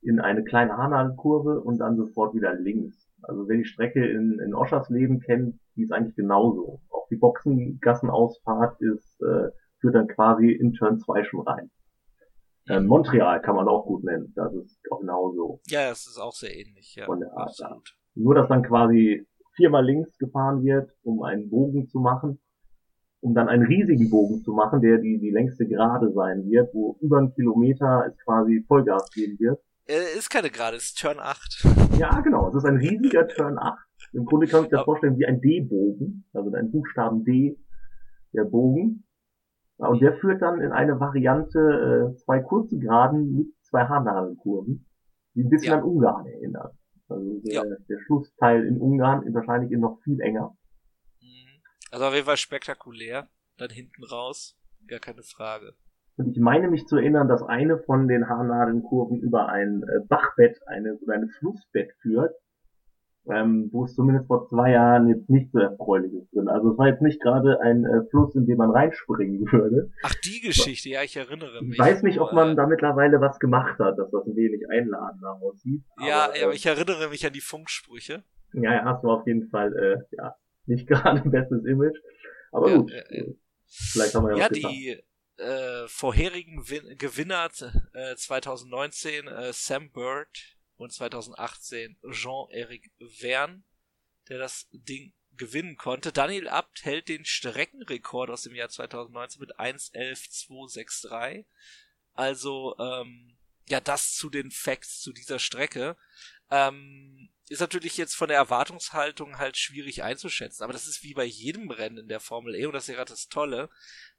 [0.02, 3.08] in eine kleine Haarnadelkurve und dann sofort wieder links.
[3.22, 6.80] Also wer die Strecke in, in Oschers Leben kennt, die ist eigentlich genauso.
[6.90, 9.50] Auch die Boxengassenausfahrt ist, äh,
[9.80, 11.70] führt dann quasi in Turn 2 schon rein.
[12.68, 14.32] Äh, Montreal kann man auch gut nennen.
[14.36, 15.60] Das ist auch genauso.
[15.66, 16.94] Ja, es ist auch sehr ähnlich.
[16.94, 17.48] Ja, von der Art.
[17.60, 17.96] Absolut.
[18.14, 22.40] Nur, dass dann quasi viermal links gefahren wird, um einen Bogen zu machen,
[23.20, 26.96] um dann einen riesigen Bogen zu machen, der die, die längste Gerade sein wird, wo
[27.00, 29.60] über einen Kilometer es quasi Vollgas geben wird.
[29.86, 31.66] Äh, ist keine Gerade, ist Turn 8.
[31.98, 32.48] Ja, genau.
[32.48, 33.78] Es ist ein riesiger Turn 8.
[34.14, 37.58] Im Grunde kann man sich das vorstellen wie ein D-Bogen, also ein Buchstaben D,
[38.32, 39.04] der Bogen.
[39.88, 44.86] Und der führt dann in eine Variante äh, zwei kurze Geraden mit zwei Haarnadelkurven,
[45.34, 45.78] die ein bisschen ja.
[45.78, 46.70] an Ungarn erinnern.
[47.08, 47.62] Also der, ja.
[47.64, 50.56] der Schlussteil in Ungarn ist wahrscheinlich noch viel enger.
[51.20, 51.62] Mhm.
[51.90, 53.28] Also auf jeden Fall spektakulär.
[53.58, 54.56] Dann hinten raus,
[54.86, 55.74] gar keine Frage.
[56.16, 60.58] Und ich meine mich zu erinnern, dass eine von den Haarnadelkurven über ein äh, Bachbett,
[60.66, 62.34] eine, oder ein Flussbett führt,
[63.30, 66.48] ähm, wo es zumindest vor zwei Jahren jetzt nicht so erfreulich ist drin.
[66.48, 69.92] Also es war jetzt nicht gerade ein äh, Fluss, in den man reinspringen würde.
[70.02, 71.74] Ach, die Geschichte, ja, ich erinnere mich.
[71.74, 75.40] Ich weiß nicht, ob man da mittlerweile was gemacht hat, dass das ein wenig einladender
[75.40, 75.82] aussieht.
[75.98, 78.24] Ja, aber, ja, aber äh, ich erinnere mich an die Funksprüche.
[78.54, 80.34] Ja, ja, hast du auf jeden Fall, äh, ja,
[80.66, 81.96] nicht gerade ein bestes Image.
[82.50, 83.24] Aber ja, gut, ja, ja.
[83.66, 85.00] vielleicht haben wir ja, ja was die
[85.38, 87.48] äh, vorherigen Win Gewinner
[87.94, 90.51] äh, 2019, äh, Sam Bird,
[90.82, 93.62] und 2018 Jean-Eric Verne,
[94.28, 96.12] der das Ding gewinnen konnte.
[96.12, 101.46] Daniel Abt hält den Streckenrekord aus dem Jahr 2019 mit 1.11.263.
[102.12, 105.96] Also, ähm, ja, das zu den Facts zu dieser Strecke.
[106.50, 111.24] Ähm, ist natürlich jetzt von der Erwartungshaltung halt schwierig einzuschätzen, aber das ist wie bei
[111.24, 113.68] jedem Rennen in der Formel E und das ist ja gerade das Tolle,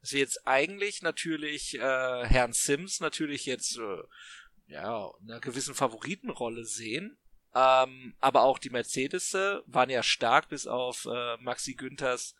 [0.01, 1.79] dass wir jetzt eigentlich natürlich äh,
[2.25, 4.03] Herrn Sims natürlich jetzt äh,
[4.67, 7.17] ja, einer gewissen Favoritenrolle sehen.
[7.55, 12.35] Ähm, aber auch die Mercedes waren ja stark bis auf äh, Maxi Günthers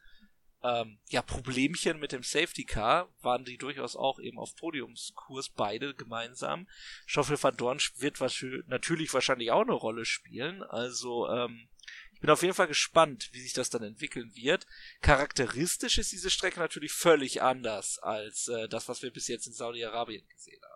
[0.64, 5.94] ähm, ja, Problemchen mit dem Safety Car waren die durchaus auch eben auf Podiumskurs, beide
[5.94, 6.68] gemeinsam.
[7.06, 8.20] Stoffel van Dorn wird
[8.68, 10.64] natürlich wahrscheinlich auch eine Rolle spielen.
[10.64, 11.68] Also, ähm,
[12.14, 14.66] ich bin auf jeden Fall gespannt, wie sich das dann entwickeln wird.
[15.02, 19.54] Charakteristisch ist diese Strecke natürlich völlig anders als äh, das, was wir bis jetzt in
[19.54, 20.73] Saudi-Arabien gesehen haben.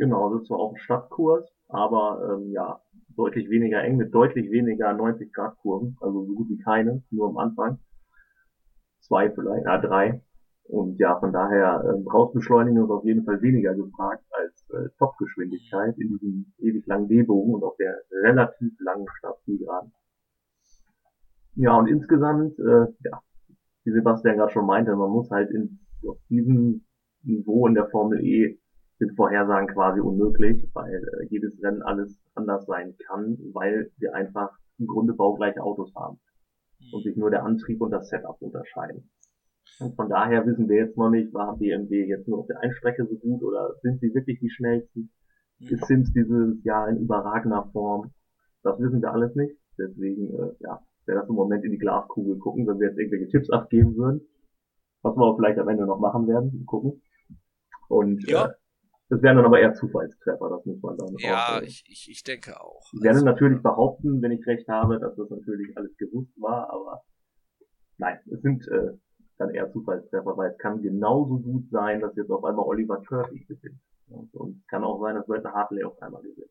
[0.00, 2.80] Genau, das war auch ein Stadtkurs, aber ähm, ja,
[3.16, 7.28] deutlich weniger eng mit deutlich weniger 90 Grad Kurven, also so gut wie keine, nur
[7.28, 7.78] am Anfang
[9.02, 10.22] zwei vielleicht, ja drei.
[10.64, 15.98] Und ja, von daher ähm, Rausbeschleunigung ist auf jeden Fall weniger gefragt als äh, Topgeschwindigkeit
[15.98, 19.92] in diesem ewig langen D-Bogen und auf der relativ langen Startzielgeraden.
[21.56, 23.20] Ja, und insgesamt, äh, ja,
[23.84, 26.86] wie Sebastian gerade schon meinte, man muss halt in, auf diesem
[27.22, 28.58] Niveau in der Formel E
[29.00, 34.50] sind Vorhersagen quasi unmöglich, weil äh, jedes Rennen alles anders sein kann, weil wir einfach
[34.78, 36.20] im Grunde baugleiche Autos haben
[36.92, 39.10] und sich nur der Antrieb und das Setup unterscheiden.
[39.80, 43.06] Und von daher wissen wir jetzt noch nicht, war BMW jetzt nur auf der Einstrecke
[43.06, 45.10] so gut oder sind sie wirklich die schnellsten?
[45.58, 45.66] Mhm.
[45.68, 48.12] Ist Sims dieses Jahr in überragender Form?
[48.62, 49.56] Das wissen wir alles nicht.
[49.78, 53.28] Deswegen, äh, ja, wäre das im Moment in die Glaskugel gucken, wenn wir jetzt irgendwelche
[53.28, 54.20] Tipps abgeben würden.
[55.00, 57.00] Was wir aber vielleicht am Ende noch machen werden, gucken.
[57.88, 58.46] Und ja.
[58.46, 58.52] äh,
[59.10, 62.60] das wären dann aber eher Zufallstreffer, das muss man dann Ja, ich, ich, ich denke
[62.60, 62.80] auch.
[62.92, 66.70] Ich werde also, natürlich behaupten, wenn ich recht habe, dass das natürlich alles gewusst war,
[66.70, 67.02] aber
[67.98, 68.92] nein, es sind äh,
[69.38, 73.44] dann eher Zufallstreffer, weil es kann genauso gut sein, dass jetzt auf einmal Oliver Turkey
[73.46, 73.80] gewinnt.
[74.06, 76.50] Und es kann auch sein, dass Walter Hartley auf einmal gewinnt.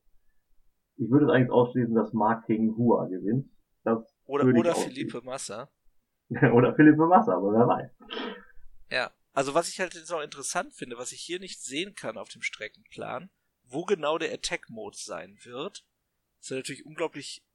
[0.98, 3.50] Ich würde es eigentlich ausschließen, dass Mark King Hua gewinnt.
[3.84, 5.70] Das oder oder Philippe Massa.
[6.54, 7.92] oder Philippe Massa, aber wer weiß.
[8.92, 9.12] Ja.
[9.34, 12.30] Also was ich halt jetzt auch interessant finde, was ich hier nicht sehen kann auf
[12.30, 13.30] dem Streckenplan,
[13.64, 15.86] wo genau der Attack-Mode sein wird,
[16.40, 17.46] ist ja natürlich unglaublich,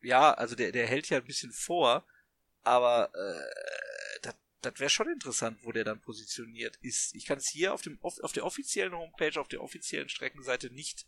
[0.00, 2.04] ja, also der, der hält ja ein bisschen vor,
[2.62, 4.30] aber äh,
[4.62, 7.14] das wäre schon interessant, wo der dann positioniert ist.
[7.16, 11.06] Ich kann es hier auf, dem, auf, der offiziellen Homepage, auf der offiziellen Streckenseite nicht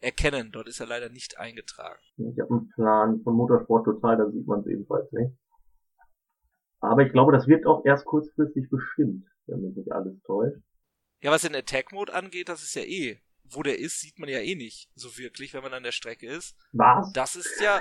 [0.00, 0.50] erkennen.
[0.52, 2.00] Dort ist er leider nicht eingetragen.
[2.16, 5.32] Ich habe einen Plan von Motorsport Total, da sieht man es ebenfalls nicht.
[6.80, 10.60] Aber ich glaube, das wird auch erst kurzfristig bestimmt wenn mich nicht alles täuscht.
[11.22, 13.18] Ja, was den Attack Mode angeht, das ist ja eh.
[13.48, 16.26] Wo der ist, sieht man ja eh nicht so wirklich, wenn man an der Strecke
[16.26, 16.56] ist.
[16.72, 17.12] Was?
[17.12, 17.80] Das ist ja.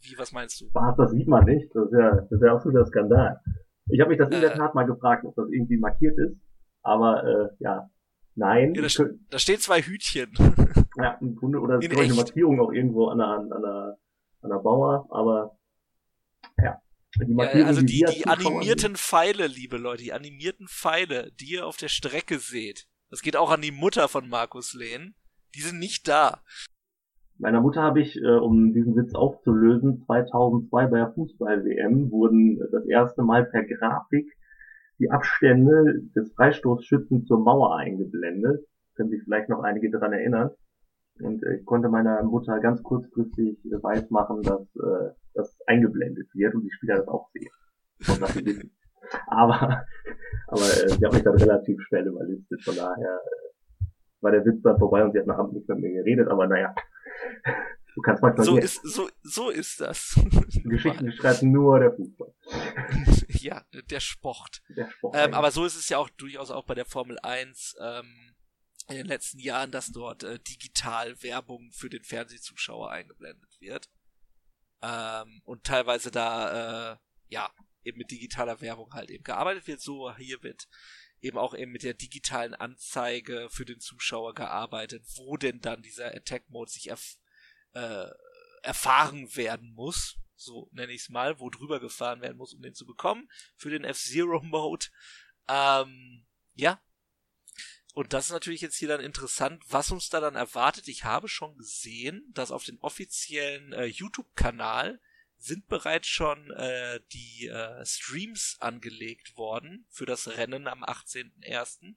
[0.00, 0.66] Wie, was meinst du?
[0.72, 1.68] Was, das sieht man nicht.
[1.74, 3.40] Das ist ja, das ist ja absolut der Skandal.
[3.88, 4.56] Ich habe mich das in der äh.
[4.56, 6.36] Tat mal gefragt, ob das irgendwie markiert ist.
[6.82, 7.90] Aber äh, ja,
[8.34, 8.74] nein.
[8.74, 10.32] Ja, da, da stehen zwei Hütchen.
[10.96, 13.98] ja, im Grunde, oder es ist eine Markierung auch irgendwo an der, an der,
[14.42, 15.58] an der Bauer, aber
[17.20, 21.66] die ja, also die, die, die animierten Pfeile, liebe Leute, die animierten Pfeile, die ihr
[21.66, 25.14] auf der Strecke seht, das geht auch an die Mutter von Markus Lehn,
[25.54, 26.42] die sind nicht da.
[27.38, 32.86] Meiner Mutter habe ich, äh, um diesen Witz aufzulösen, 2002 bei der Fußball-WM wurden das
[32.86, 34.32] erste Mal per Grafik
[35.00, 38.64] die Abstände des Freistoßschützen zur Mauer eingeblendet.
[38.94, 40.50] Können sich vielleicht noch einige daran erinnern.
[41.20, 46.28] Und äh, ich konnte meiner Mutter ganz kurzfristig äh, weiß machen, dass äh, das eingeblendet
[46.34, 47.50] wird und die Spieler das auch sehen.
[48.08, 48.70] Und
[49.26, 49.84] aber
[50.48, 53.84] aber äh, sie hat mich dann relativ schnell überlistet, von daher äh,
[54.20, 56.46] war der Witz dann vorbei und sie hat nach Abend nicht mit mir geredet, aber
[56.46, 56.74] naja.
[57.94, 60.18] Du kannst manchmal so ist so so ist das.
[60.64, 62.34] Geschichten schreibt nur der Fußball.
[63.28, 64.62] ja, der Sport.
[64.76, 67.76] Der Sport ähm, aber so ist es ja auch durchaus auch bei der Formel 1.
[67.80, 68.34] Ähm,
[68.88, 73.88] in den letzten Jahren, dass dort äh, digital Werbung für den Fernsehzuschauer eingeblendet wird.
[74.82, 76.96] Ähm, und teilweise da, äh,
[77.28, 77.50] ja,
[77.84, 79.80] eben mit digitaler Werbung halt eben gearbeitet wird.
[79.80, 80.68] So hier wird
[81.20, 86.14] eben auch eben mit der digitalen Anzeige für den Zuschauer gearbeitet, wo denn dann dieser
[86.14, 87.16] Attack Mode sich erf
[87.72, 88.08] äh,
[88.62, 90.18] erfahren werden muss.
[90.36, 93.28] So nenne ich es mal, wo drüber gefahren werden muss, um den zu bekommen.
[93.56, 94.86] Für den F-Zero Mode.
[95.48, 96.80] Ähm, ja,
[97.94, 100.88] und das ist natürlich jetzt hier dann interessant, was uns da dann erwartet.
[100.88, 105.00] Ich habe schon gesehen, dass auf den offiziellen äh, YouTube-Kanal
[105.38, 111.94] sind bereits schon äh, die äh, Streams angelegt worden für das Rennen am 18.01.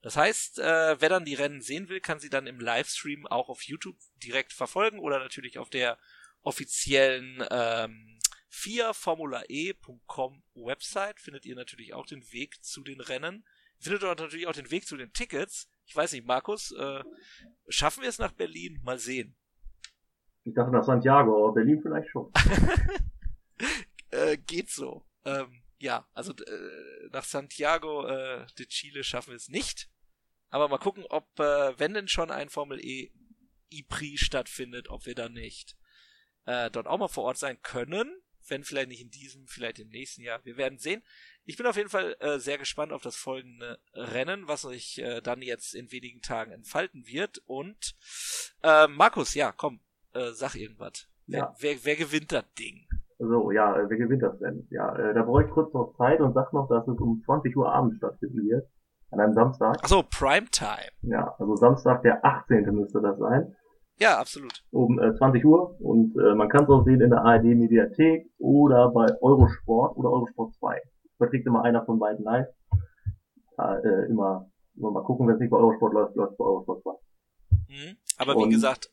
[0.00, 3.50] Das heißt, äh, wer dann die Rennen sehen will, kann sie dann im Livestream auch
[3.50, 5.98] auf YouTube direkt verfolgen oder natürlich auf der
[6.40, 8.18] offiziellen ähm,
[8.50, 13.44] 4formulae.com Website findet ihr natürlich auch den Weg zu den Rennen
[13.78, 15.68] findet dort natürlich auch den Weg zu den Tickets.
[15.84, 17.02] Ich weiß nicht, Markus, äh,
[17.68, 18.80] schaffen wir es nach Berlin?
[18.82, 19.36] Mal sehen.
[20.44, 22.32] Ich dachte nach Santiago, aber Berlin vielleicht schon.
[24.10, 25.04] äh, geht so.
[25.24, 29.90] Ähm, ja, also äh, nach Santiago äh, de Chile schaffen wir es nicht.
[30.48, 33.12] Aber mal gucken, ob, äh, wenn denn schon ein Formel E
[33.70, 35.76] IPRI stattfindet, ob wir dann nicht
[36.44, 38.22] äh, dort auch mal vor Ort sein können.
[38.48, 40.44] Wenn vielleicht nicht in diesem, vielleicht im nächsten Jahr.
[40.44, 41.02] Wir werden sehen.
[41.44, 45.20] Ich bin auf jeden Fall äh, sehr gespannt auf das folgende Rennen, was sich äh,
[45.20, 47.42] dann jetzt in wenigen Tagen entfalten wird.
[47.46, 47.96] Und
[48.62, 49.80] äh, Markus, ja, komm,
[50.14, 51.08] äh, sag irgendwas.
[51.26, 51.54] Ja.
[51.58, 52.86] Wer, wer, wer gewinnt das Ding?
[53.18, 54.66] So, ja, äh, wer gewinnt das denn?
[54.70, 57.56] Ja, äh, da brauche ich kurz noch Zeit und sag noch, dass es um 20
[57.56, 58.68] Uhr abends stattfinden wird.
[59.10, 59.82] An einem Samstag.
[59.82, 60.90] Achso, Primetime.
[61.02, 62.64] Ja, also Samstag, der 18.
[62.74, 63.55] müsste das sein.
[63.98, 64.62] Ja, absolut.
[64.70, 68.30] Um äh, 20 Uhr und äh, man kann es auch sehen in der ARD Mediathek
[68.38, 70.80] oder bei Eurosport oder Eurosport 2.
[71.16, 72.48] Verträgt immer einer von beiden live.
[73.56, 76.44] Ja, äh, immer, immer mal gucken, wenn es nicht bei Eurosport läuft, läuft es bei
[76.44, 76.90] Eurosport 2.
[77.68, 77.96] Mhm.
[78.18, 78.90] Aber und wie gesagt,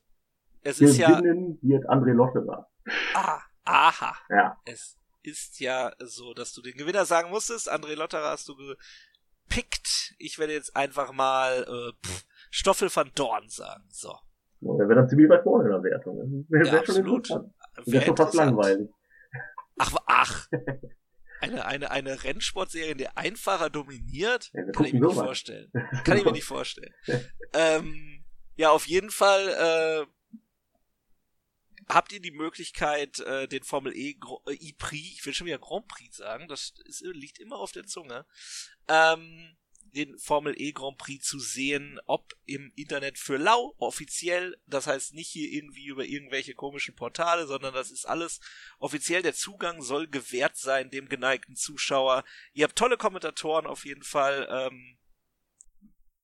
[0.64, 1.22] es ist ja.
[1.22, 2.70] wird André Lotterer.
[3.14, 4.16] Ah, aha.
[4.30, 4.58] Ja.
[4.64, 7.72] Es ist ja so, dass du den Gewinner sagen musstest.
[7.72, 10.16] André Lotterer hast du gepickt.
[10.18, 13.84] Ich werde jetzt einfach mal äh, pff, Stoffel van Dorn sagen.
[13.90, 14.16] So.
[14.64, 16.46] Der wäre dann ziemlich weit vorne in der Wertung.
[16.50, 17.30] Wäre ja, absolut.
[17.30, 17.54] interessant.
[17.86, 18.90] Wäre schon fast langweilig.
[19.78, 20.50] Ach, ach.
[21.42, 24.52] Eine, eine, eine Rennsportserie, in der Einfacher dominiert?
[24.54, 25.72] Ja, kann ich mir nicht vorstellen.
[26.06, 26.94] Kann ich mir nicht vorstellen.
[27.54, 28.24] ähm,
[28.56, 30.34] ja, auf jeden Fall äh,
[31.90, 34.16] habt ihr die Möglichkeit, äh, den Formel E
[34.48, 37.86] äh, E-Prix, ich will schon wieder Grand Prix sagen, das ist, liegt immer auf der
[37.86, 38.26] Zunge,
[38.88, 39.56] ähm,
[39.94, 45.14] den Formel E Grand Prix zu sehen, ob im Internet für lau, offiziell, das heißt
[45.14, 48.40] nicht hier irgendwie über irgendwelche komischen Portale, sondern das ist alles
[48.80, 49.22] offiziell.
[49.22, 52.24] Der Zugang soll gewährt sein dem geneigten Zuschauer.
[52.54, 54.48] Ihr habt tolle Kommentatoren auf jeden Fall.
[54.50, 54.98] Ähm,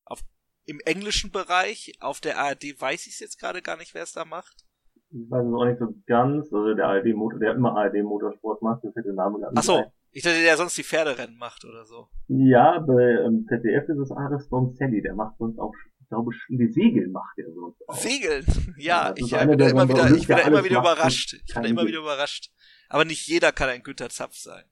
[0.06, 0.22] auf,
[0.66, 4.14] Im englischen Bereich, auf der ARD weiß ich es jetzt gerade gar nicht, wer es
[4.14, 4.66] da macht.
[5.12, 6.54] Ich weiß es auch nicht so ganz.
[6.54, 9.60] Also der ARD Motor, der immer ARD Motorsport macht, das hätte der Name gar nicht.
[9.60, 12.08] Ach so, ich dachte, der sonst die Pferderennen macht oder so.
[12.28, 16.68] Ja, bei ähm, ZDF ist es Aris Donzelli, der macht sonst auch, ich glaube, die
[16.68, 17.96] Segel macht er sonst auch.
[17.96, 18.46] Segeln?
[18.78, 21.34] Ja, ja ich, bin da immer wieder, ich bin da immer wieder überrascht.
[21.34, 22.52] Ich bin da immer wieder überrascht.
[22.88, 24.64] Aber nicht jeder kann ein Günther Zapf sein.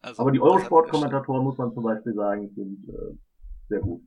[0.00, 3.16] Also, Aber die Eurosport-Kommentatoren, muss man zum Beispiel sagen, sind äh,
[3.68, 4.02] sehr gut.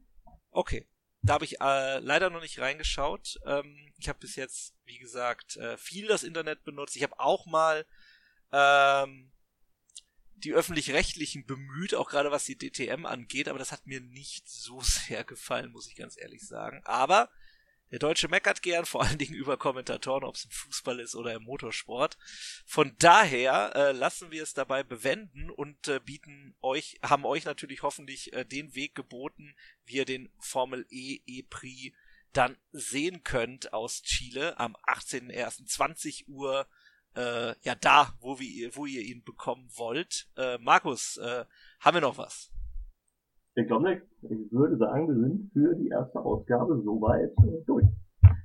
[0.52, 0.88] Okay.
[1.22, 3.40] Da habe ich äh, leider noch nicht reingeschaut.
[3.46, 6.96] Ähm, ich habe bis jetzt, wie gesagt, äh, viel das Internet benutzt.
[6.96, 7.86] Ich habe auch mal
[8.52, 9.32] ähm,
[10.46, 14.80] die öffentlich-rechtlichen bemüht, auch gerade was die DTM angeht, aber das hat mir nicht so
[14.82, 16.82] sehr gefallen, muss ich ganz ehrlich sagen.
[16.86, 17.30] Aber
[17.92, 21.34] der Deutsche meckert gern, vor allen Dingen über Kommentatoren, ob es im Fußball ist oder
[21.34, 22.18] im Motorsport.
[22.66, 27.84] Von daher äh, lassen wir es dabei bewenden und äh, bieten euch, haben euch natürlich
[27.84, 31.96] hoffentlich äh, den Weg geboten, wie ihr den Formel E E-Prix
[32.34, 36.28] dann sehen könnt aus Chile am 18.01.
[36.28, 36.68] Uhr
[37.16, 40.28] äh, ja da, wo, wir, wo ihr ihn bekommen wollt.
[40.38, 41.46] Äh, Markus, äh,
[41.80, 42.52] haben wir noch was?
[43.56, 44.02] Ich glaube nicht.
[44.24, 47.86] Ich würde sagen, wir sind für die erste Ausgabe soweit äh, durch.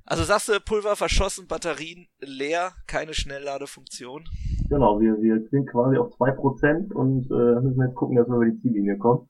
[0.05, 4.25] Also sagst du, Pulver verschossen, Batterien leer, keine Schnellladefunktion?
[4.69, 8.45] Genau, wir, wir sind quasi auf 2% und äh, müssen jetzt gucken, dass wir über
[8.45, 9.29] die Ziellinie kommen.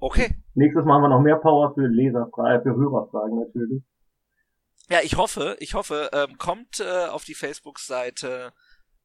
[0.00, 0.36] Okay.
[0.54, 3.82] Nächstes Mal haben wir noch mehr Power für Leserfragen, für Hörerfragen natürlich.
[4.90, 8.52] Ja, ich hoffe, ich hoffe, ähm, kommt äh, auf die Facebook-Seite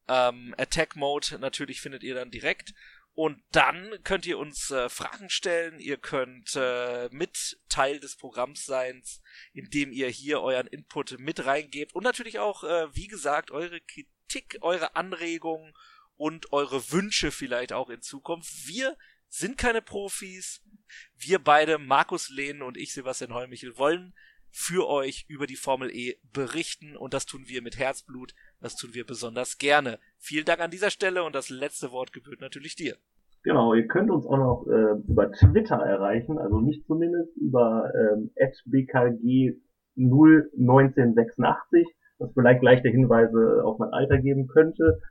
[0.08, 2.74] ähm, Attack Mode, natürlich findet ihr dann direkt.
[3.14, 8.64] Und dann könnt ihr uns äh, Fragen stellen, ihr könnt äh, mit Teil des Programms
[8.66, 9.00] sein,
[9.52, 14.58] indem ihr hier euren Input mit reingebt und natürlich auch, äh, wie gesagt, eure Kritik,
[14.62, 15.72] eure Anregungen
[16.16, 18.52] und eure Wünsche vielleicht auch in Zukunft.
[18.66, 20.62] Wir sind keine Profis.
[21.14, 24.14] Wir beide, Markus Lehn und ich, Sebastian Holmichel, wollen
[24.58, 28.94] für euch über die Formel E berichten und das tun wir mit Herzblut, das tun
[28.94, 29.98] wir besonders gerne.
[30.16, 32.96] Vielen Dank an dieser Stelle und das letzte Wort gebührt natürlich dir.
[33.42, 38.30] Genau, ihr könnt uns auch noch äh, über Twitter erreichen, also nicht zumindest über ähm,
[38.64, 39.60] bkg
[39.98, 41.86] 01986,
[42.18, 45.02] was vielleicht leichte Hinweise auf mein Alter geben könnte.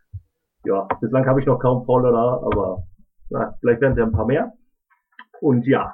[0.65, 2.87] Ja, bislang habe ich noch kaum Follower, aber
[3.29, 4.53] na, vielleicht werden es ja ein paar mehr.
[5.39, 5.93] Und ja,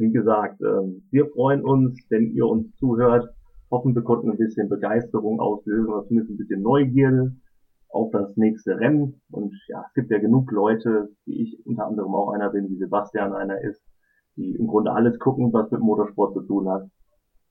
[0.00, 3.28] wie gesagt, ähm, wir freuen uns, wenn ihr uns zuhört,
[3.70, 7.36] hoffen, wir konnten ein bisschen Begeisterung auslösen oder zumindest ein bisschen Neugierde
[7.90, 9.20] auf das nächste Rennen.
[9.30, 12.76] Und ja, es gibt ja genug Leute, wie ich unter anderem auch einer bin, wie
[12.76, 13.82] Sebastian einer ist,
[14.36, 16.88] die im Grunde alles gucken, was mit Motorsport zu tun hat.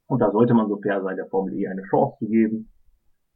[0.08, 2.70] Und da sollte man so fair sein, der Formel E eine Chance zu geben.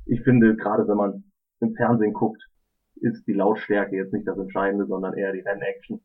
[0.05, 1.23] Ich finde, gerade wenn man
[1.59, 2.41] im Fernsehen guckt,
[2.95, 6.01] ist die Lautstärke jetzt nicht das Entscheidende, sondern eher die Rennaction.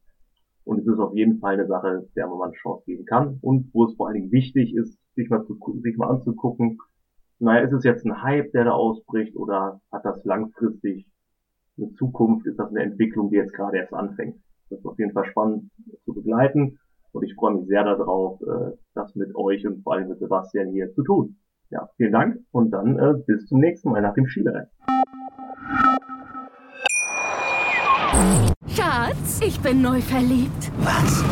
[0.68, 3.38] Und es ist auf jeden Fall eine Sache, der man eine Chance geben kann.
[3.40, 6.78] Und wo es vor allen Dingen wichtig ist, sich mal, zu, sich mal anzugucken,
[7.38, 11.08] naja, ist es jetzt ein Hype, der da ausbricht, oder hat das langfristig
[11.78, 12.46] eine Zukunft?
[12.46, 14.36] Ist das eine Entwicklung, die jetzt gerade erst anfängt?
[14.68, 15.70] Das ist auf jeden Fall spannend
[16.04, 16.78] zu begleiten.
[17.12, 20.68] Und ich freue mich sehr darauf, äh, das mit euch und vor allem mit Sebastian
[20.72, 21.38] hier zu tun.
[21.70, 24.68] Ja, vielen Dank und dann äh, bis zum nächsten Mal nach dem Skirennen.
[28.78, 30.70] Schatz, ich bin neu verliebt.
[30.78, 31.24] Was?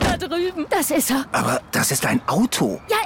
[0.00, 0.66] Da drüben.
[0.68, 1.26] Das ist er.
[1.30, 2.80] Aber das ist ein Auto.
[2.90, 2.96] Ja,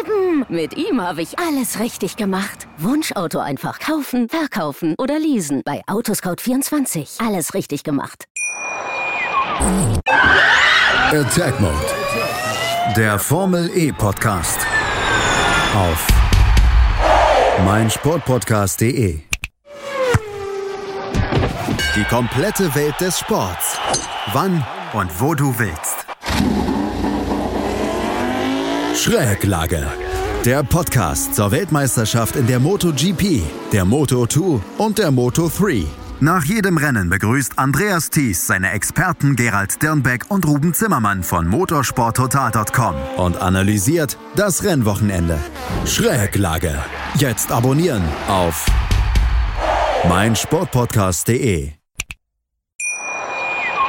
[0.00, 0.44] eben.
[0.50, 2.68] Mit ihm habe ich alles richtig gemacht.
[2.76, 5.62] Wunschauto einfach kaufen, verkaufen oder leasen.
[5.64, 7.26] Bei Autoscout24.
[7.26, 8.26] Alles richtig gemacht.
[11.10, 11.72] Attack Mode.
[12.98, 14.58] Der Formel E Podcast.
[15.74, 16.06] Auf
[17.64, 19.20] meinsportpodcast.de.
[21.98, 23.76] Die komplette Welt des Sports.
[24.32, 26.06] Wann und wo du willst.
[28.94, 29.84] Schräglage.
[30.44, 33.42] Der Podcast zur Weltmeisterschaft in der MotoGP,
[33.72, 35.86] der Moto2 und der Moto3.
[36.20, 42.94] Nach jedem Rennen begrüßt Andreas Thies seine Experten Gerald Dirnbeck und Ruben Zimmermann von motorsporttotal.com
[43.16, 45.36] und analysiert das Rennwochenende.
[45.84, 46.78] Schräglage.
[47.16, 48.66] Jetzt abonnieren auf
[50.08, 51.77] meinsportpodcast.de.